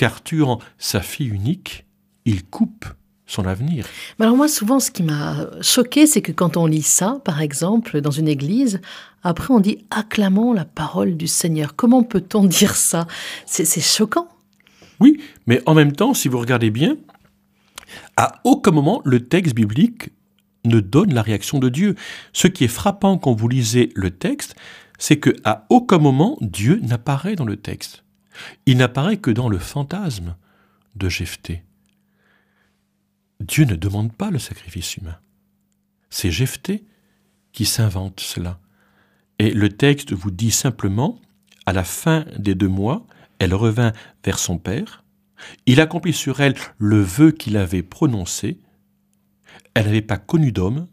car 0.00 0.22
tuant 0.22 0.60
sa 0.78 1.02
fille 1.02 1.28
unique, 1.28 1.84
il 2.24 2.46
coupe 2.46 2.86
son 3.30 3.46
avenir. 3.46 3.86
Mais 4.18 4.26
alors 4.26 4.36
moi, 4.36 4.48
souvent, 4.48 4.80
ce 4.80 4.90
qui 4.90 5.02
m'a 5.02 5.46
choqué, 5.62 6.06
c'est 6.06 6.22
que 6.22 6.32
quand 6.32 6.56
on 6.56 6.66
lit 6.66 6.82
ça, 6.82 7.20
par 7.24 7.40
exemple, 7.40 8.00
dans 8.00 8.10
une 8.10 8.28
église, 8.28 8.80
après 9.22 9.54
on 9.54 9.60
dit 9.60 9.84
acclamons 9.90 10.52
la 10.52 10.64
parole 10.64 11.16
du 11.16 11.26
Seigneur. 11.26 11.76
Comment 11.76 12.02
peut-on 12.02 12.44
dire 12.46 12.74
ça? 12.74 13.06
C'est 13.46 13.80
choquant. 13.80 14.28
Oui, 14.98 15.20
mais 15.46 15.62
en 15.66 15.74
même 15.74 15.92
temps, 15.92 16.12
si 16.12 16.28
vous 16.28 16.38
regardez 16.38 16.70
bien, 16.70 16.96
à 18.16 18.40
aucun 18.44 18.72
moment 18.72 19.00
le 19.04 19.26
texte 19.26 19.54
biblique 19.54 20.10
ne 20.64 20.80
donne 20.80 21.14
la 21.14 21.22
réaction 21.22 21.58
de 21.58 21.68
Dieu. 21.68 21.94
Ce 22.32 22.48
qui 22.48 22.64
est 22.64 22.68
frappant 22.68 23.16
quand 23.16 23.32
vous 23.32 23.48
lisez 23.48 23.90
le 23.94 24.10
texte, 24.10 24.56
c'est 24.98 25.18
que 25.18 25.30
à 25.44 25.66
aucun 25.70 25.98
moment 25.98 26.36
Dieu 26.40 26.80
n'apparaît 26.82 27.36
dans 27.36 27.46
le 27.46 27.56
texte. 27.56 28.04
Il 28.66 28.76
n'apparaît 28.76 29.16
que 29.16 29.30
dans 29.30 29.48
le 29.48 29.58
fantasme 29.58 30.34
de 30.96 31.08
Jephthé. 31.08 31.62
Dieu 33.40 33.64
ne 33.64 33.74
demande 33.74 34.12
pas 34.12 34.30
le 34.30 34.38
sacrifice 34.38 34.96
humain. 34.96 35.18
C'est 36.10 36.30
Jephthé 36.30 36.84
qui 37.52 37.64
s'invente 37.64 38.20
cela. 38.20 38.60
Et 39.38 39.50
le 39.50 39.70
texte 39.70 40.12
vous 40.12 40.30
dit 40.30 40.50
simplement, 40.50 41.20
à 41.66 41.72
la 41.72 41.84
fin 41.84 42.26
des 42.38 42.54
deux 42.54 42.68
mois, 42.68 43.06
elle 43.38 43.54
revint 43.54 43.92
vers 44.24 44.38
son 44.38 44.58
père, 44.58 45.02
il 45.64 45.80
accomplit 45.80 46.12
sur 46.12 46.40
elle 46.40 46.54
le 46.78 47.00
vœu 47.00 47.32
qu'il 47.32 47.56
avait 47.56 47.82
prononcé, 47.82 48.60
elle 49.74 49.86
n'avait 49.86 50.02
pas 50.02 50.18
connu 50.18 50.52
d'homme, 50.52 50.86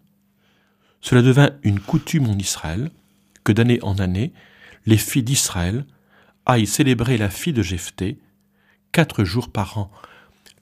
cela 1.01 1.21
devint 1.21 1.51
une 1.63 1.79
coutume 1.79 2.29
en 2.29 2.37
Israël, 2.37 2.91
que 3.43 3.51
d'année 3.51 3.79
en 3.81 3.99
année, 3.99 4.33
les 4.85 4.97
filles 4.97 5.23
d'Israël 5.23 5.85
aille 6.45 6.67
célébrer 6.67 7.17
la 7.17 7.29
fille 7.29 7.53
de 7.53 7.61
Jephthé 7.61 8.17
quatre 8.93 9.25
jours 9.25 9.49
par 9.49 9.77
an. 9.77 9.91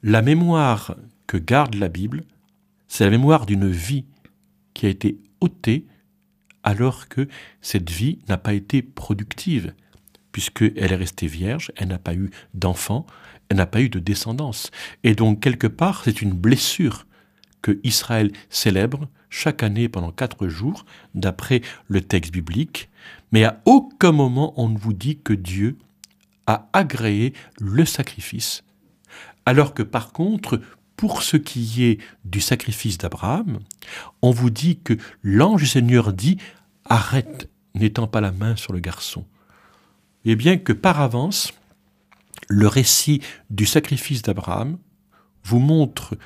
La 0.01 0.21
mémoire 0.21 0.95
que 1.27 1.37
garde 1.37 1.75
la 1.75 1.89
Bible, 1.89 2.23
c'est 2.87 3.03
la 3.03 3.11
mémoire 3.11 3.45
d'une 3.45 3.69
vie 3.69 4.05
qui 4.73 4.85
a 4.85 4.89
été 4.89 5.17
ôtée 5.41 5.85
alors 6.63 7.07
que 7.07 7.27
cette 7.61 7.89
vie 7.89 8.19
n'a 8.27 8.37
pas 8.37 8.53
été 8.53 8.81
productive, 8.81 9.73
puisqu'elle 10.31 10.91
est 10.91 10.95
restée 10.95 11.27
vierge, 11.27 11.71
elle 11.75 11.89
n'a 11.89 11.99
pas 11.99 12.15
eu 12.15 12.31
d'enfant, 12.53 13.05
elle 13.49 13.57
n'a 13.57 13.67
pas 13.67 13.81
eu 13.81 13.89
de 13.89 13.99
descendance. 13.99 14.71
Et 15.03 15.13
donc, 15.13 15.39
quelque 15.39 15.67
part, 15.67 16.03
c'est 16.03 16.21
une 16.21 16.33
blessure 16.33 17.05
que 17.61 17.79
Israël 17.83 18.31
célèbre 18.49 19.07
chaque 19.29 19.63
année 19.63 19.89
pendant 19.89 20.11
quatre 20.11 20.47
jours, 20.47 20.85
d'après 21.13 21.61
le 21.87 22.01
texte 22.01 22.31
biblique, 22.31 22.89
mais 23.31 23.43
à 23.43 23.61
aucun 23.65 24.11
moment 24.11 24.53
on 24.55 24.69
ne 24.69 24.77
vous 24.77 24.93
dit 24.93 25.19
que 25.19 25.33
Dieu 25.33 25.77
a 26.47 26.69
agréé 26.73 27.33
le 27.59 27.85
sacrifice, 27.85 28.63
alors 29.45 29.73
que 29.73 29.83
par 29.83 30.13
contre, 30.13 30.61
pour 30.95 31.23
ce 31.23 31.37
qui 31.37 31.83
est 31.83 31.99
du 32.23 32.41
sacrifice 32.41 32.97
d'Abraham, 32.97 33.59
on 34.21 34.31
vous 34.31 34.49
dit 34.49 34.79
que 34.83 34.93
l'ange 35.23 35.61
du 35.61 35.67
Seigneur 35.67 36.13
dit 36.13 36.37
Arrête, 36.85 37.49
n'étends 37.73 38.07
pas 38.07 38.21
la 38.21 38.31
main 38.31 38.55
sur 38.55 38.73
le 38.73 38.79
garçon. 38.79 39.25
Et 40.23 40.35
bien 40.35 40.57
que 40.57 40.73
par 40.73 41.01
avance, 41.01 41.53
le 42.47 42.67
récit 42.67 43.21
du 43.49 43.65
sacrifice 43.65 44.21
d'Abraham 44.21 44.77
vous 45.43 45.59
montre 45.59 46.17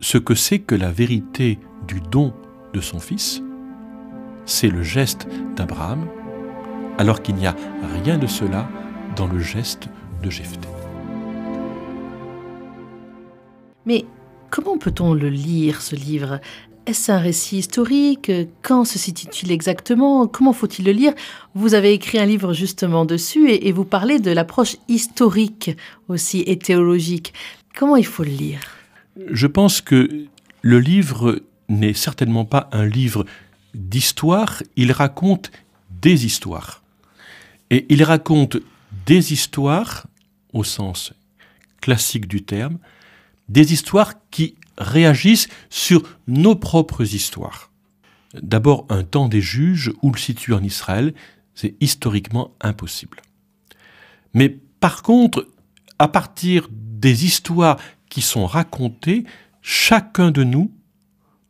ce 0.00 0.18
que 0.18 0.34
c'est 0.34 0.58
que 0.58 0.74
la 0.74 0.90
vérité 0.90 1.58
du 1.86 2.00
don 2.00 2.34
de 2.72 2.80
son 2.80 2.98
fils, 2.98 3.42
c'est 4.44 4.68
le 4.68 4.82
geste 4.82 5.26
d'Abraham, 5.56 6.06
alors 6.98 7.22
qu'il 7.22 7.36
n'y 7.36 7.46
a 7.46 7.56
rien 8.04 8.18
de 8.18 8.26
cela 8.26 8.68
dans 9.16 9.26
le 9.26 9.38
geste 9.38 9.88
de 10.22 10.30
Jephthé. 10.30 10.68
Mais 13.86 14.04
comment 14.50 14.78
peut-on 14.78 15.14
le 15.14 15.28
lire, 15.28 15.82
ce 15.82 15.94
livre? 15.94 16.40
Est-ce 16.86 17.10
un 17.10 17.18
récit 17.18 17.58
historique? 17.58 18.30
Quand 18.62 18.84
se 18.84 18.98
situe-t-il 18.98 19.50
exactement? 19.50 20.26
Comment 20.26 20.52
faut-il 20.52 20.84
le 20.84 20.92
lire? 20.92 21.14
Vous 21.54 21.74
avez 21.74 21.92
écrit 21.92 22.18
un 22.18 22.26
livre 22.26 22.52
justement 22.52 23.06
dessus 23.06 23.50
et, 23.50 23.72
vous 23.72 23.84
parlez 23.84 24.18
de 24.18 24.30
l'approche 24.30 24.76
historique 24.88 25.70
aussi 26.08 26.42
et 26.46 26.58
théologique. 26.58 27.32
Comment 27.74 27.96
il 27.96 28.06
faut 28.06 28.22
le 28.22 28.30
lire? 28.30 28.60
Je 29.30 29.46
pense 29.46 29.80
que 29.80 30.26
le 30.60 30.78
livre 30.78 31.40
n'est 31.68 31.94
certainement 31.94 32.44
pas 32.44 32.68
un 32.72 32.86
livre 32.86 33.24
d'histoire, 33.74 34.62
il 34.76 34.92
raconte 34.92 35.50
des 36.02 36.26
histoires. 36.26 36.82
Et 37.70 37.86
il 37.88 38.02
raconte 38.02 38.58
des 39.06 39.32
histoires, 39.32 40.06
au 40.52 40.64
sens 40.64 41.12
classique 41.80 42.26
du 42.26 42.42
terme, 42.42 42.78
des 43.48 43.72
histoires 43.72 44.14
qui 44.30 44.54
réagissent 44.78 45.48
sur 45.70 46.02
nos 46.26 46.54
propres 46.56 47.14
histoires. 47.14 47.70
D'abord, 48.34 48.86
un 48.88 49.04
temps 49.04 49.28
des 49.28 49.40
juges, 49.40 49.92
où 50.02 50.10
le 50.10 50.18
situer 50.18 50.54
en 50.54 50.62
Israël, 50.62 51.14
c'est 51.54 51.76
historiquement 51.80 52.52
impossible. 52.60 53.22
Mais 54.32 54.48
par 54.48 55.02
contre, 55.02 55.46
à 55.98 56.08
partir 56.08 56.68
des 56.70 57.24
histoires 57.24 57.78
qui 58.08 58.22
sont 58.22 58.46
racontées, 58.46 59.24
chacun 59.62 60.30
de 60.30 60.42
nous 60.42 60.72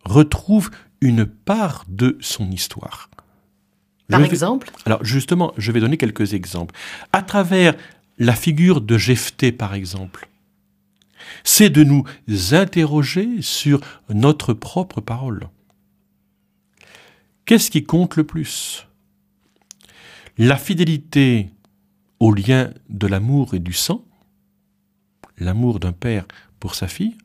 retrouve 0.05 0.71
une 1.01 1.25
part 1.25 1.85
de 1.89 2.19
son 2.21 2.51
histoire. 2.51 3.09
Par 4.09 4.23
exemple 4.23 4.71
Alors 4.85 5.03
justement, 5.05 5.55
je 5.57 5.73
vais 5.73 5.81
donner 5.81 5.97
quelques 5.97 6.35
exemples. 6.35 6.75
À 7.13 7.23
travers 7.23 7.75
la 8.19 8.35
figure 8.35 8.81
de 8.81 8.99
Jephthé, 8.99 9.51
par 9.51 9.75
exemple, 9.75 10.29
c'est 11.45 11.71
de 11.71 11.85
nous 11.85 12.05
interroger 12.53 13.43
sur 13.43 13.81
notre 14.09 14.53
propre 14.53 15.01
parole. 15.01 15.49
Qu'est-ce 17.45 17.71
qui 17.71 17.85
compte 17.85 18.17
le 18.17 18.25
plus? 18.25 18.87
La 20.39 20.57
fidélité 20.57 21.51
au 22.21 22.33
lien 22.33 22.71
de 22.89 23.07
l'amour 23.07 23.55
et 23.55 23.59
du 23.59 23.73
sang, 23.73 24.05
l'amour 25.39 25.79
d'un 25.79 25.93
père 25.93 26.27
pour 26.59 26.75
sa 26.75 26.89
fille, 26.89 27.17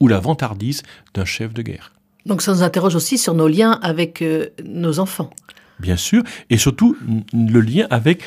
ou 0.00 0.08
la 0.08 0.18
vantardise 0.18 0.82
d'un 1.14 1.24
chef 1.24 1.54
de 1.54 1.62
guerre? 1.62 1.92
Donc 2.26 2.42
ça 2.42 2.52
nous 2.52 2.62
interroge 2.62 2.96
aussi 2.96 3.18
sur 3.18 3.34
nos 3.34 3.48
liens 3.48 3.78
avec 3.82 4.22
euh, 4.22 4.48
nos 4.64 4.98
enfants. 4.98 5.30
Bien 5.78 5.96
sûr, 5.96 6.22
et 6.50 6.58
surtout 6.58 6.96
le 7.32 7.60
lien 7.60 7.86
avec 7.90 8.22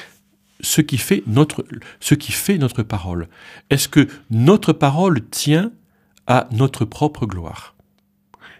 ce 0.62 0.82
qui 0.82 0.98
fait 0.98 1.24
notre, 1.28 1.64
parole. 2.84 3.28
Est-ce 3.70 3.88
que 3.88 4.08
notre 4.30 4.74
parole 4.74 5.28
tient 5.30 5.72
à 6.28 6.48
notre 6.52 6.86
propre 6.86 7.26
gloire? 7.26 7.76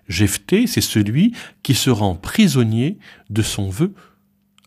Jephthé, 0.08 0.68
c'est 0.68 0.82
celui 0.82 1.34
qui 1.64 1.74
se 1.74 1.90
rend 1.90 2.16
prisonnier 2.16 3.00
de 3.30 3.42
son 3.42 3.70
vœu, 3.70 3.94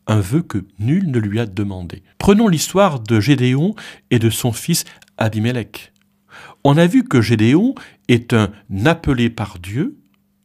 un 0.06 0.20
vœu 0.20 0.42
que 0.42 0.64
nul 0.78 1.11
ne 1.11 1.18
lui 1.18 1.38
a 1.38 1.47
demandé. 1.47 2.02
Prenons 2.18 2.49
l'histoire 2.49 2.99
de 2.99 3.20
Gédéon 3.20 3.75
et 4.11 4.18
de 4.18 4.30
son 4.30 4.52
fils 4.52 4.85
Abimelech. 5.16 5.92
On 6.64 6.76
a 6.76 6.87
vu 6.87 7.04
que 7.04 7.20
Gédéon 7.20 7.75
est 8.08 8.32
un 8.32 8.50
appelé 8.85 9.30
par 9.30 9.58
Dieu, 9.58 9.99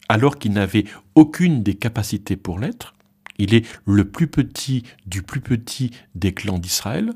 alors 0.09 0.37
qu'il 0.37 0.51
n'avait 0.53 0.85
aucune 1.15 1.63
des 1.63 1.75
capacités 1.75 2.35
pour 2.35 2.59
l'être. 2.59 2.93
Il 3.37 3.53
est 3.53 3.65
le 3.85 4.05
plus 4.05 4.27
petit 4.27 4.83
du 5.05 5.21
plus 5.21 5.41
petit 5.41 5.91
des 6.15 6.33
clans 6.33 6.59
d'Israël. 6.59 7.13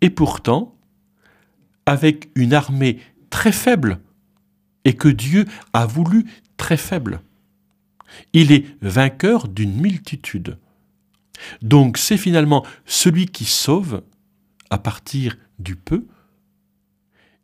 Et 0.00 0.10
pourtant, 0.10 0.76
avec 1.86 2.30
une 2.34 2.54
armée 2.54 2.98
très 3.30 3.52
faible, 3.52 4.00
et 4.84 4.94
que 4.94 5.08
Dieu 5.08 5.46
a 5.72 5.86
voulu 5.86 6.24
très 6.56 6.76
faible. 6.76 7.20
Il 8.32 8.52
est 8.52 8.64
vainqueur 8.80 9.48
d'une 9.48 9.74
multitude. 9.80 10.58
Donc 11.62 11.96
c'est 11.96 12.16
finalement 12.16 12.66
celui 12.86 13.26
qui 13.26 13.44
sauve 13.44 14.02
à 14.70 14.78
partir 14.78 15.36
du 15.58 15.76
peu 15.76 16.06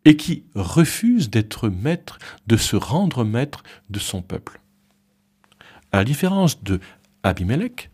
et 0.04 0.16
qui 0.16 0.44
refuse 0.54 1.30
d'être 1.30 1.68
maître, 1.68 2.18
de 2.46 2.56
se 2.56 2.76
rendre 2.76 3.24
maître 3.24 3.62
de 3.90 3.98
son 3.98 4.22
peuple. 4.22 4.60
À 5.92 5.98
la 5.98 6.04
différence 6.04 6.62
de 6.62 6.80
Abimelech, 7.28 7.90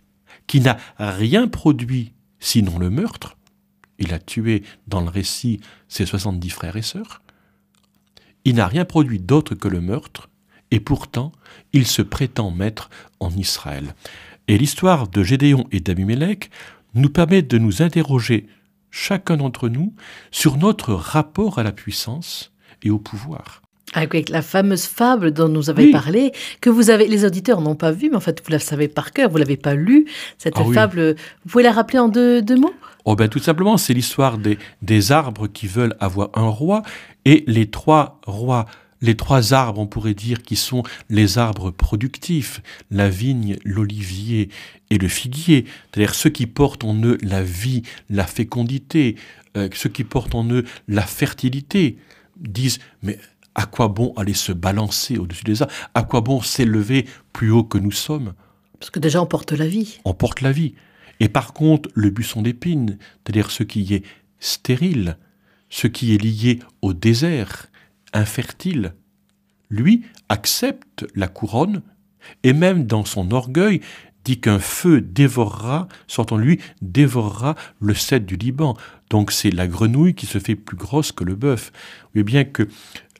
qui 0.47 0.61
n'a 0.61 0.79
rien 0.99 1.49
produit 1.49 2.13
sinon 2.39 2.79
le 2.79 2.91
meurtre, 2.91 3.37
il 3.99 4.13
a 4.13 4.19
tué 4.19 4.65
dans 4.89 5.01
le 5.01 5.09
récit 5.09 5.61
ses 5.89 6.07
70 6.07 6.51
frères 6.51 6.77
et 6.77 6.83
sœurs, 6.83 7.23
il 8.45 8.57
n'a 8.57 8.67
rien 8.67 8.85
produit 8.85 9.21
d'autre 9.21 9.55
que 9.55 9.69
le 9.69 9.81
meurtre, 9.81 10.29
et 10.71 10.81
pourtant 10.81 11.33
il 11.73 11.87
se 11.87 12.03
prétend 12.03 12.51
maître 12.51 12.91
en 13.21 13.31
Israël. 13.31 13.95
Et 14.49 14.59
l'histoire 14.59 15.07
de 15.07 15.23
Gédéon 15.23 15.67
et 15.71 15.81
d'Abimelech 15.81 16.51
nous 16.95 17.11
permet 17.11 17.43
de 17.43 17.59
nous 17.59 17.83
interroger, 17.83 18.49
chacun 18.91 19.37
d'entre 19.37 19.69
nous, 19.69 19.95
sur 20.31 20.57
notre 20.57 20.93
rapport 20.93 21.59
à 21.59 21.63
la 21.63 21.73
puissance 21.73 22.53
et 22.83 22.91
au 22.91 22.99
pouvoir. 22.99 23.62
Avec 23.95 24.29
la 24.31 24.41
fameuse 24.41 24.85
fable 24.85 25.33
dont 25.33 25.49
nous 25.49 25.69
avez 25.69 25.91
parlé, 25.91 26.33
que 26.63 26.71
vous 26.71 26.89
avez, 26.89 27.09
les 27.09 27.27
auditeurs 27.27 27.61
n'ont 27.61 27.75
pas 27.75 27.93
vue, 27.93 28.09
mais 28.09 28.17
en 28.17 28.21
fait 28.21 28.43
vous 28.43 28.51
la 28.51 28.59
savez 28.59 28.89
par 28.89 29.13
cœur, 29.13 29.29
vous 29.29 29.37
l'avez 29.37 29.59
pas 29.59 29.75
lue. 29.75 30.07
Cette 30.39 30.55
ah 30.57 30.65
fable, 30.73 31.17
vous 31.45 31.51
pouvez 31.51 31.65
la 31.65 31.73
rappeler 31.73 31.99
en 31.99 32.09
deux, 32.09 32.43
mots? 32.57 32.73
Oh 33.05 33.17
ben 33.17 33.29
tout 33.29 33.39
simplement, 33.39 33.77
c'est 33.77 33.93
l'histoire 33.93 34.39
des, 34.39 34.59
des 34.81 35.13
arbres 35.13 35.47
qui 35.47 35.67
veulent 35.67 35.97
avoir 36.01 36.31
un 36.35 36.49
roi 36.49 36.83
et 37.25 37.45
les 37.47 37.67
trois 37.67 38.21
rois 38.27 38.67
les 39.03 39.17
trois 39.17 39.53
arbres, 39.53 39.81
on 39.81 39.87
pourrait 39.87 40.15
dire, 40.15 40.43
qui 40.43 40.57
sont 40.57 40.85
les 41.11 41.37
arbres 41.37 41.71
productifs, 41.71 42.63
la 42.91 43.09
vigne, 43.11 43.57
l'olivier 43.65 44.49
et 44.91 44.97
le 44.97 45.09
figuier, 45.09 45.67
c'est-à-dire 45.91 46.15
ceux 46.15 46.31
qui 46.31 46.47
portent 46.47 46.85
en 46.85 46.95
eux 47.03 47.19
la 47.21 47.43
vie, 47.43 47.83
la 48.09 48.27
fécondité, 48.27 49.17
euh, 49.57 49.69
ceux 49.75 49.91
qui 49.91 50.05
portent 50.05 50.37
en 50.37 50.49
eux 50.51 50.65
la 50.89 51.03
fertilité, 51.03 51.99
disent, 52.39 52.79
mais 53.03 53.19
à 53.55 53.67
quoi 53.67 53.89
bon 53.89 54.13
aller 54.17 54.35
se 54.35 54.53
balancer 54.53 55.19
au-dessus 55.19 55.45
des 55.45 55.63
arbres? 55.63 55.75
À 55.95 56.03
quoi 56.03 56.21
bon 56.21 56.41
s'élever 56.41 57.07
plus 57.33 57.51
haut 57.51 57.65
que 57.65 57.79
nous 57.79 57.93
sommes? 57.93 58.35
Parce 58.79 58.91
que 58.91 58.99
déjà 58.99 59.23
on 59.23 59.27
porte 59.27 59.53
la 59.53 59.67
vie. 59.67 60.01
On 60.05 60.15
porte 60.15 60.41
la 60.41 60.53
vie. 60.53 60.75
Et 61.21 61.29
par 61.29 61.53
contre, 61.53 61.89
le 61.95 62.11
buisson 62.11 62.43
d'épines, 62.43 62.99
c'est-à-dire 63.23 63.51
ce 63.51 63.63
qui 63.63 63.95
est 63.95 64.05
stérile, 64.41 65.19
ce 65.71 65.87
qui 65.87 66.15
est 66.15 66.23
lié 66.23 66.59
au 66.81 66.93
désert, 66.93 67.69
infertile, 68.13 68.95
lui 69.71 70.05
accepte 70.29 71.07
la 71.15 71.29
couronne 71.29 71.83
et 72.43 72.53
même 72.53 72.87
dans 72.87 73.05
son 73.05 73.31
orgueil 73.31 73.81
dit 74.25 74.41
qu'un 74.41 74.59
feu 74.59 75.01
dévorera, 75.01 75.89
sortant 76.07 76.37
lui, 76.37 76.61
dévorera 76.81 77.57
le 77.81 77.95
cèdre 77.95 78.27
du 78.27 78.37
Liban. 78.37 78.77
Donc 79.11 79.33
c'est 79.33 79.51
la 79.51 79.67
grenouille 79.67 80.15
qui 80.15 80.27
se 80.27 80.39
fait 80.39 80.55
plus 80.55 80.77
grosse 80.77 81.13
que 81.13 81.25
le 81.25 81.35
bœuf. 81.35 81.73
Oui, 82.15 82.23
bien 82.23 82.45
que 82.45 82.69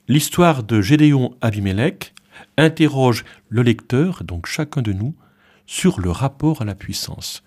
L'histoire 0.09 0.63
de 0.63 0.81
Gédéon 0.81 1.37
Abimelech 1.39 2.13
interroge 2.57 3.23
le 3.47 3.61
lecteur, 3.61 4.25
donc 4.25 4.47
chacun 4.47 4.81
de 4.81 4.91
nous, 4.91 5.15
sur 5.65 6.01
le 6.01 6.11
rapport 6.11 6.61
à 6.61 6.65
la 6.65 6.75
puissance. 6.75 7.41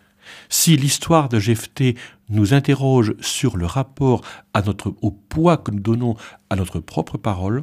Si 0.49 0.75
l'histoire 0.75 1.29
de 1.29 1.39
Jephthé 1.39 1.97
nous 2.31 2.55
interroge 2.55 3.15
sur 3.21 3.59
le 3.59 3.67
rapport 3.67 4.23
à 4.55 4.63
notre, 4.63 4.95
au 5.03 5.11
poids 5.11 5.59
que 5.59 5.71
nous 5.71 5.81
donnons 5.81 6.17
à 6.49 6.57
notre 6.57 6.81
propre 6.81 7.19
parole, 7.19 7.61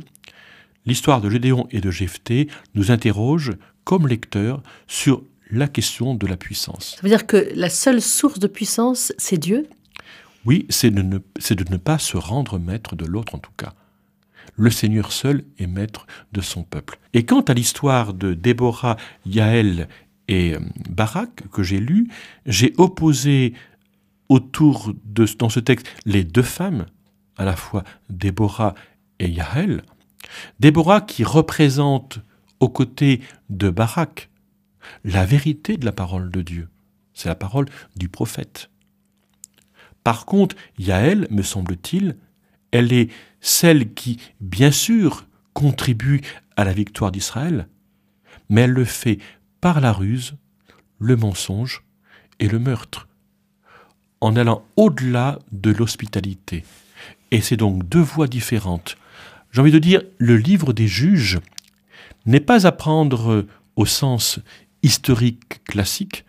l'histoire 0.86 1.22
de 1.22 1.30
Gédéon 1.32 1.68
et 1.72 1.82
de 1.82 1.90
Jephthé 1.90 2.48
nous 2.76 2.92
interroge, 2.92 3.54
comme 3.86 4.08
lecteur, 4.08 4.62
sur 4.86 5.24
la 5.50 5.68
question 5.68 6.14
de 6.14 6.28
la 6.28 6.38
puissance. 6.38 6.98
Ça 6.98 7.02
veut 7.02 7.10
dire 7.10 7.26
que 7.26 7.52
la 7.56 7.72
seule 7.72 8.00
source 8.00 8.38
de 8.38 8.48
puissance, 8.48 9.12
c'est 9.18 9.40
Dieu? 9.40 9.68
Oui, 10.46 10.68
c'est 10.70 10.92
de, 10.92 11.02
de 11.02 11.72
ne 11.72 11.78
pas 11.78 11.98
se 11.98 12.16
rendre 12.16 12.60
maître 12.60 12.96
de 12.96 13.06
l'autre 13.06 13.34
en 13.34 13.40
tout 13.40 13.52
cas 13.58 13.74
le 14.56 14.70
Seigneur 14.70 15.12
seul 15.12 15.44
est 15.58 15.68
maître 15.68 16.06
de 16.32 16.42
son 16.42 16.64
peuple. 16.64 17.00
Et 17.14 17.26
quant 17.26 17.42
à 17.42 17.54
l'histoire 17.54 18.14
de 18.14 18.34
Déborah, 18.34 18.98
Yaël 19.26 19.88
et 20.28 20.54
euh, 20.54 20.60
Barak 20.90 21.50
que 21.52 21.64
j'ai 21.64 21.80
lu, 21.80 22.10
j'ai 22.46 22.74
opposé 22.78 23.54
autour 24.30 24.94
de 25.06 25.26
dans 25.38 25.50
ce 25.50 25.60
texte 25.60 25.88
les 26.06 26.24
deux 26.24 26.44
femmes, 26.44 26.86
à 27.38 27.46
la 27.46 27.56
fois 27.56 27.84
Déborah 28.10 28.76
et 29.20 29.30
Yaël. 29.30 29.84
Déborah 30.60 31.02
qui 31.02 31.24
représente 31.24 32.20
aux 32.60 32.70
côtés 32.70 33.22
de 33.50 33.70
Barak 33.70 34.30
la 35.04 35.26
vérité 35.26 35.78
de 35.78 35.86
la 35.86 35.92
parole 35.92 36.32
de 36.32 36.42
Dieu. 36.42 36.70
C'est 37.14 37.30
la 37.30 37.36
parole 37.36 37.68
du 37.96 38.10
prophète. 38.10 38.70
Par 40.04 40.26
contre, 40.26 40.56
Yaël, 40.78 41.28
me 41.30 41.42
semble-t-il, 41.42 42.18
elle 42.74 42.92
est 42.92 43.10
celle 43.40 43.94
qui, 43.94 44.20
bien 44.42 44.72
sûr, 44.72 45.26
contribue 45.54 46.22
à 46.58 46.66
la 46.66 46.74
victoire 46.74 47.12
d'Israël, 47.12 47.68
mais 48.50 48.62
elle 48.62 48.72
le 48.72 48.84
fait 48.84 49.20
par 49.62 49.80
la 49.80 49.94
ruse, 49.94 50.36
le 51.00 51.16
mensonge 51.16 51.84
et 52.40 52.48
le 52.50 52.60
meurtre, 52.60 53.08
en 54.22 54.36
allant 54.36 54.66
au-delà 54.76 55.40
de 55.52 55.72
l'hospitalité. 55.72 56.66
Et 57.32 57.42
c'est 57.42 57.58
donc 57.58 57.88
deux 57.88 58.02
voies 58.02 58.28
différentes. 58.28 58.98
J'ai 59.52 59.62
envie 59.62 59.72
de 59.72 59.80
dire, 59.80 60.02
le 60.18 60.36
livre 60.36 60.74
des 60.74 60.88
juges 60.88 61.40
n'est 62.26 62.40
pas 62.40 62.66
à 62.66 62.72
prendre 62.72 63.46
au 63.76 63.86
sens 63.86 64.40
historique 64.82 65.64
classique, 65.64 66.26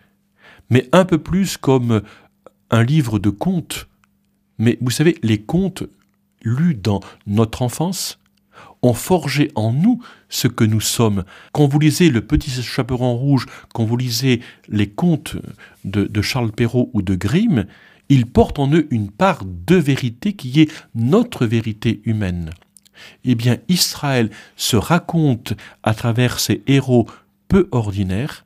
mais 0.69 0.87
un 0.91 1.05
peu 1.05 1.17
plus 1.17 1.57
comme 1.57 2.03
un 2.69 2.83
livre 2.83 3.17
de 3.17 3.31
contes. 3.31 3.87
Mais 4.59 4.77
vous 4.79 4.91
savez, 4.91 5.17
les 5.23 5.41
contes 5.41 5.83
lus 6.45 6.75
dans 6.75 7.01
notre 7.27 7.61
enfance 7.61 8.19
ont 8.81 8.93
forgé 8.93 9.51
en 9.55 9.73
nous 9.73 10.01
ce 10.29 10.47
que 10.47 10.63
nous 10.63 10.81
sommes. 10.81 11.23
Quand 11.51 11.67
vous 11.67 11.79
lisez 11.79 12.09
Le 12.09 12.21
Petit 12.21 12.51
Chaperon 12.51 13.15
Rouge, 13.15 13.47
quand 13.73 13.83
vous 13.83 13.97
lisez 13.97 14.41
les 14.69 14.87
contes 14.87 15.35
de, 15.83 16.21
Charles 16.21 16.51
Perrault 16.51 16.89
ou 16.93 17.01
de 17.01 17.15
Grimm, 17.15 17.65
ils 18.09 18.27
portent 18.27 18.59
en 18.59 18.71
eux 18.71 18.87
une 18.91 19.09
part 19.09 19.43
de 19.45 19.75
vérité 19.75 20.33
qui 20.33 20.61
est 20.61 20.71
notre 20.93 21.45
vérité 21.45 22.01
humaine. 22.05 22.51
eh 23.25 23.35
bien 23.35 23.57
Israël 23.67 24.29
se 24.55 24.77
raconte 24.77 25.53
à 25.83 25.93
travers 25.93 26.39
ces 26.39 26.63
héros 26.67 27.07
peu 27.47 27.67
ordinaires 27.71 28.45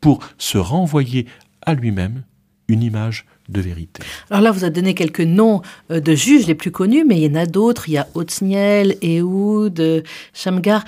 pour 0.00 0.20
se 0.38 0.58
renvoyer 0.58 1.26
à 1.62 1.74
lui-même 1.74 2.22
une 2.68 2.82
image 2.82 3.26
de 3.48 3.60
vérité. 3.60 4.02
Alors 4.30 4.42
là, 4.42 4.50
vous 4.50 4.64
avez 4.64 4.72
donné 4.72 4.94
quelques 4.94 5.20
noms 5.20 5.62
euh, 5.90 6.00
de 6.00 6.14
juges 6.14 6.46
les 6.46 6.54
plus 6.54 6.70
connus, 6.70 7.04
mais 7.04 7.16
il 7.16 7.24
y 7.24 7.36
en 7.36 7.40
a 7.40 7.46
d'autres. 7.46 7.88
Il 7.88 7.92
y 7.92 7.98
a 7.98 8.06
Othniel, 8.14 8.96
Ehud, 9.02 9.80
euh, 9.80 10.02
Shamgar. 10.34 10.84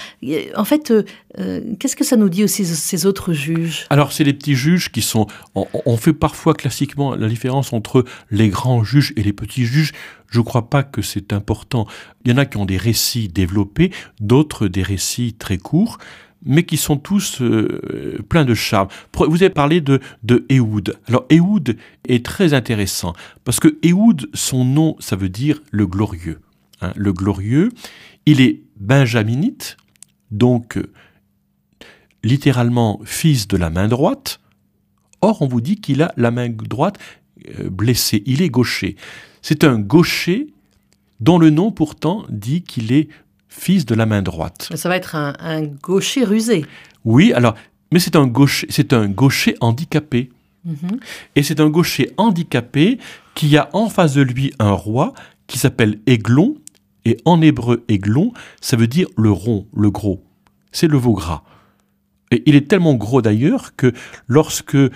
En 0.57 0.64
fait, 0.64 0.92
euh, 1.38 1.61
qu'est-ce 1.79 1.96
que 1.96 2.05
ça 2.05 2.16
nous 2.16 2.29
dit 2.29 2.44
aussi, 2.44 2.64
ces 2.66 3.07
autres 3.07 3.33
juges? 3.33 3.87
Alors, 3.90 4.12
c'est 4.12 4.25
les 4.25 4.35
petits 4.35 4.55
juges 4.55 4.92
qui 4.92 5.03
sont... 5.03 5.27
On, 5.55 5.96
fait 5.96 6.12
parfois 6.12 6.55
classiquement 6.55 7.14
la 7.14 7.29
différence 7.29 7.73
entre 7.73 8.05
les 8.31 8.49
grands 8.49 8.85
juges 8.85 9.12
et 9.16 9.23
les 9.23 9.33
petits 9.33 9.64
juges. 9.64 9.92
Je 10.29 10.38
ne 10.38 10.44
crois 10.44 10.70
pas 10.70 10.83
que 10.83 11.03
c'est 11.03 11.33
important. 11.33 11.87
Il 12.25 12.31
y 12.31 12.35
en 12.35 12.38
a 12.38 12.46
qui 12.46 12.57
ont 12.57 12.66
des 12.66 12.77
récits 12.77 13.29
développés, 13.29 13.90
d'autres 14.20 14.68
des 14.68 14.83
récits 14.83 15.35
très 15.35 15.59
courts 15.59 15.99
mais 16.44 16.64
qui 16.64 16.76
sont 16.76 16.96
tous 16.96 17.40
euh, 17.42 18.18
pleins 18.29 18.44
de 18.44 18.55
charme. 18.55 18.88
Vous 19.14 19.42
avez 19.42 19.50
parlé 19.50 19.81
de, 19.81 20.00
de 20.22 20.46
Ehud. 20.48 20.98
Alors 21.07 21.26
Ehud 21.31 21.76
est 22.09 22.24
très 22.24 22.55
intéressant, 22.55 23.12
parce 23.44 23.61
que 23.61 23.79
Ehud, 23.83 24.29
son 24.35 24.64
nom, 24.64 24.96
ça 25.00 25.16
veut 25.16 25.29
dire 25.29 25.62
le 25.70 25.87
glorieux. 25.87 26.40
Hein. 26.81 26.92
le 26.96 27.12
glorieux, 27.12 27.70
il 28.24 28.40
est 28.40 28.62
benjaminite, 28.76 29.76
donc 30.31 30.79
littéralement 32.22 33.00
fils 33.05 33.48
de 33.48 33.57
la 33.57 33.70
main 33.70 33.88
droite. 33.88 34.40
Or, 35.20 35.42
on 35.42 35.46
vous 35.46 35.61
dit 35.61 35.76
qu'il 35.76 36.03
a 36.03 36.12
la 36.16 36.31
main 36.31 36.48
droite 36.48 36.98
euh, 37.59 37.70
blessée, 37.70 38.22
il 38.26 38.42
est 38.42 38.48
gaucher. 38.48 38.96
C'est 39.42 39.64
un 39.64 39.79
gaucher 39.79 40.48
dont 41.20 41.38
le 41.38 41.50
nom 41.50 41.70
pourtant 41.70 42.24
dit 42.29 42.62
qu'il 42.62 42.92
est 42.92 43.09
fils 43.51 43.85
de 43.85 43.95
la 43.95 44.07
main 44.07 44.23
droite. 44.23 44.71
Ça 44.75 44.89
va 44.89 44.97
être 44.97 45.15
un, 45.15 45.63
gaucher 45.63 46.25
rusé. 46.25 46.65
Oui, 47.05 47.35
alors, 47.35 47.55
mais 47.93 47.99
c'est 47.99 48.17
un 48.17 48.27
gaucher, 48.27 48.67
c'est 48.71 48.95
un 48.95 49.09
gaucher 49.09 49.57
handicapé. 49.61 50.31
Mhm. 50.65 51.01
Et 51.37 51.43
c'est 51.43 51.61
un 51.61 51.69
gaucher 51.69 52.13
handicapé 52.17 52.99
qui 53.35 53.57
a 53.57 53.69
en 53.73 53.89
face 53.89 54.15
de 54.15 54.23
lui 54.23 54.53
un 54.59 54.73
roi 54.73 55.13
qui 55.47 55.59
s'appelle 55.59 55.99
Aiglon. 56.07 56.57
Et 57.05 57.17
en 57.25 57.41
hébreu, 57.41 57.85
Aiglon, 57.89 58.33
ça 58.61 58.77
veut 58.77 58.87
dire 58.87 59.09
le 59.17 59.31
rond, 59.31 59.67
le 59.75 59.91
gros. 59.91 60.23
C'est 60.71 60.87
le 60.87 60.99
veau 60.99 61.15
gras. 61.15 61.43
Et 62.33 62.45
il 62.47 62.55
est 62.55 62.69
tellement 62.69 62.95
gros 62.95 63.23
d'ailleurs 63.23 63.75
que 63.75 63.93
lorsque 64.29 64.77
euh, 64.77 64.90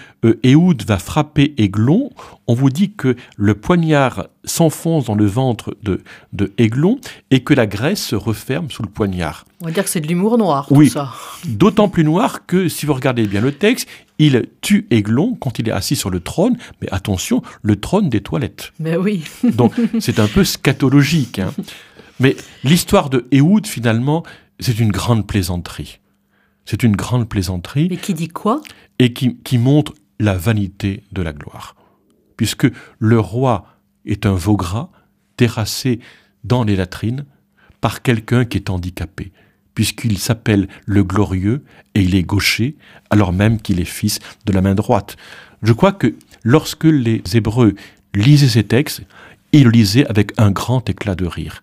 Ehud 0.44 0.84
va 0.86 0.98
frapper 0.98 1.52
Aiglon, 1.58 2.10
on 2.46 2.54
vous 2.54 2.70
dit 2.70 2.92
que 2.92 3.16
le 3.36 3.54
poignard 3.54 4.28
s'enfonce 4.44 5.06
dans 5.06 5.16
le 5.16 5.26
ventre 5.26 5.76
de, 5.82 6.02
de 6.32 6.52
Aiglon 6.58 7.00
et 7.32 7.42
que 7.42 7.52
la 7.52 7.66
graisse 7.66 8.04
se 8.04 8.14
referme 8.14 8.70
sous 8.70 8.82
le 8.84 8.88
poignard. 8.88 9.46
On 9.62 9.64
va 9.66 9.72
dire 9.72 9.82
que 9.82 9.90
c'est 9.90 10.00
de 10.00 10.06
l'humour 10.06 10.38
noir, 10.38 10.68
oui. 10.70 10.86
tout 10.86 10.92
ça. 10.92 11.12
D'autant 11.46 11.88
plus 11.88 12.04
noir 12.04 12.46
que, 12.46 12.68
si 12.68 12.86
vous 12.86 12.94
regardez 12.94 13.26
bien 13.26 13.40
le 13.40 13.50
texte, 13.50 13.88
il 14.20 14.46
tue 14.60 14.86
Aiglon 14.92 15.36
quand 15.40 15.58
il 15.58 15.68
est 15.68 15.72
assis 15.72 15.96
sur 15.96 16.10
le 16.10 16.20
trône, 16.20 16.56
mais 16.80 16.88
attention, 16.92 17.42
le 17.62 17.74
trône 17.74 18.10
des 18.10 18.20
toilettes. 18.20 18.72
Mais 18.78 18.96
oui. 18.96 19.24
Donc 19.42 19.74
c'est 19.98 20.20
un 20.20 20.28
peu 20.28 20.44
scatologique. 20.44 21.40
Hein. 21.40 21.52
Mais 22.20 22.36
l'histoire 22.62 23.10
de 23.10 23.26
Ehud, 23.32 23.66
finalement, 23.66 24.22
c'est 24.60 24.78
une 24.78 24.92
grande 24.92 25.26
plaisanterie. 25.26 25.98
C'est 26.64 26.82
une 26.82 26.96
grande 26.96 27.28
plaisanterie. 27.28 27.88
Mais 27.90 27.96
qui 27.96 28.14
dit 28.14 28.28
quoi? 28.28 28.60
Et 28.98 29.12
qui, 29.12 29.36
qui 29.38 29.58
montre 29.58 29.94
la 30.18 30.36
vanité 30.36 31.02
de 31.12 31.22
la 31.22 31.32
gloire. 31.32 31.76
Puisque 32.36 32.66
le 32.98 33.20
roi 33.20 33.66
est 34.06 34.26
un 34.26 34.34
veau 34.34 34.56
gras 34.56 34.90
terrassé 35.36 36.00
dans 36.44 36.64
les 36.64 36.76
latrines 36.76 37.24
par 37.80 38.02
quelqu'un 38.02 38.44
qui 38.44 38.58
est 38.58 38.70
handicapé, 38.70 39.32
puisqu'il 39.74 40.18
s'appelle 40.18 40.68
le 40.86 41.04
glorieux 41.04 41.64
et 41.94 42.02
il 42.02 42.14
est 42.14 42.22
gaucher, 42.22 42.76
alors 43.10 43.32
même 43.32 43.60
qu'il 43.60 43.80
est 43.80 43.84
fils 43.84 44.20
de 44.46 44.52
la 44.52 44.60
main 44.60 44.74
droite. 44.74 45.16
Je 45.62 45.72
crois 45.72 45.92
que 45.92 46.14
lorsque 46.42 46.84
les 46.84 47.22
Hébreux 47.34 47.74
lisaient 48.14 48.48
ces 48.48 48.64
textes, 48.64 49.02
ils 49.52 49.68
lisaient 49.68 50.06
avec 50.06 50.32
un 50.38 50.50
grand 50.50 50.88
éclat 50.88 51.14
de 51.14 51.26
rire. 51.26 51.62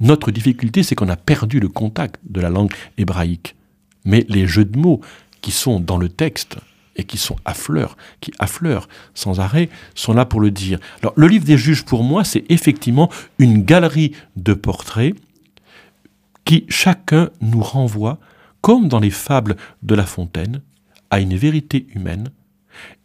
Notre 0.00 0.30
difficulté, 0.30 0.82
c'est 0.82 0.94
qu'on 0.94 1.08
a 1.08 1.16
perdu 1.16 1.60
le 1.60 1.68
contact 1.68 2.18
de 2.28 2.40
la 2.40 2.50
langue 2.50 2.72
hébraïque. 2.98 3.54
Mais 4.04 4.24
les 4.28 4.46
jeux 4.46 4.64
de 4.64 4.78
mots 4.78 5.00
qui 5.40 5.50
sont 5.50 5.80
dans 5.80 5.98
le 5.98 6.08
texte 6.08 6.56
et 6.96 7.04
qui 7.04 7.16
sont 7.16 7.36
affleurent, 7.44 7.96
qui 8.20 8.32
affleurent 8.38 8.88
sans 9.14 9.40
arrêt, 9.40 9.68
sont 9.94 10.12
là 10.12 10.24
pour 10.24 10.40
le 10.40 10.50
dire. 10.50 10.78
Alors, 11.00 11.14
le 11.16 11.26
livre 11.26 11.44
des 11.44 11.56
juges, 11.56 11.84
pour 11.84 12.04
moi, 12.04 12.24
c'est 12.24 12.44
effectivement 12.50 13.10
une 13.38 13.62
galerie 13.62 14.12
de 14.36 14.54
portraits 14.54 15.14
qui 16.44 16.66
chacun 16.68 17.30
nous 17.40 17.62
renvoie, 17.62 18.18
comme 18.60 18.88
dans 18.88 19.00
les 19.00 19.10
fables 19.10 19.56
de 19.82 19.94
La 19.94 20.04
Fontaine, 20.04 20.60
à 21.10 21.20
une 21.20 21.36
vérité 21.36 21.86
humaine 21.94 22.30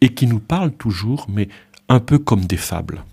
et 0.02 0.10
qui 0.10 0.28
nous 0.28 0.40
parle 0.40 0.72
toujours, 0.72 1.28
mais 1.30 1.50
un 1.90 2.00
peu 2.00 2.20
comme 2.20 2.46
des 2.46 2.58
fables. 2.58 3.04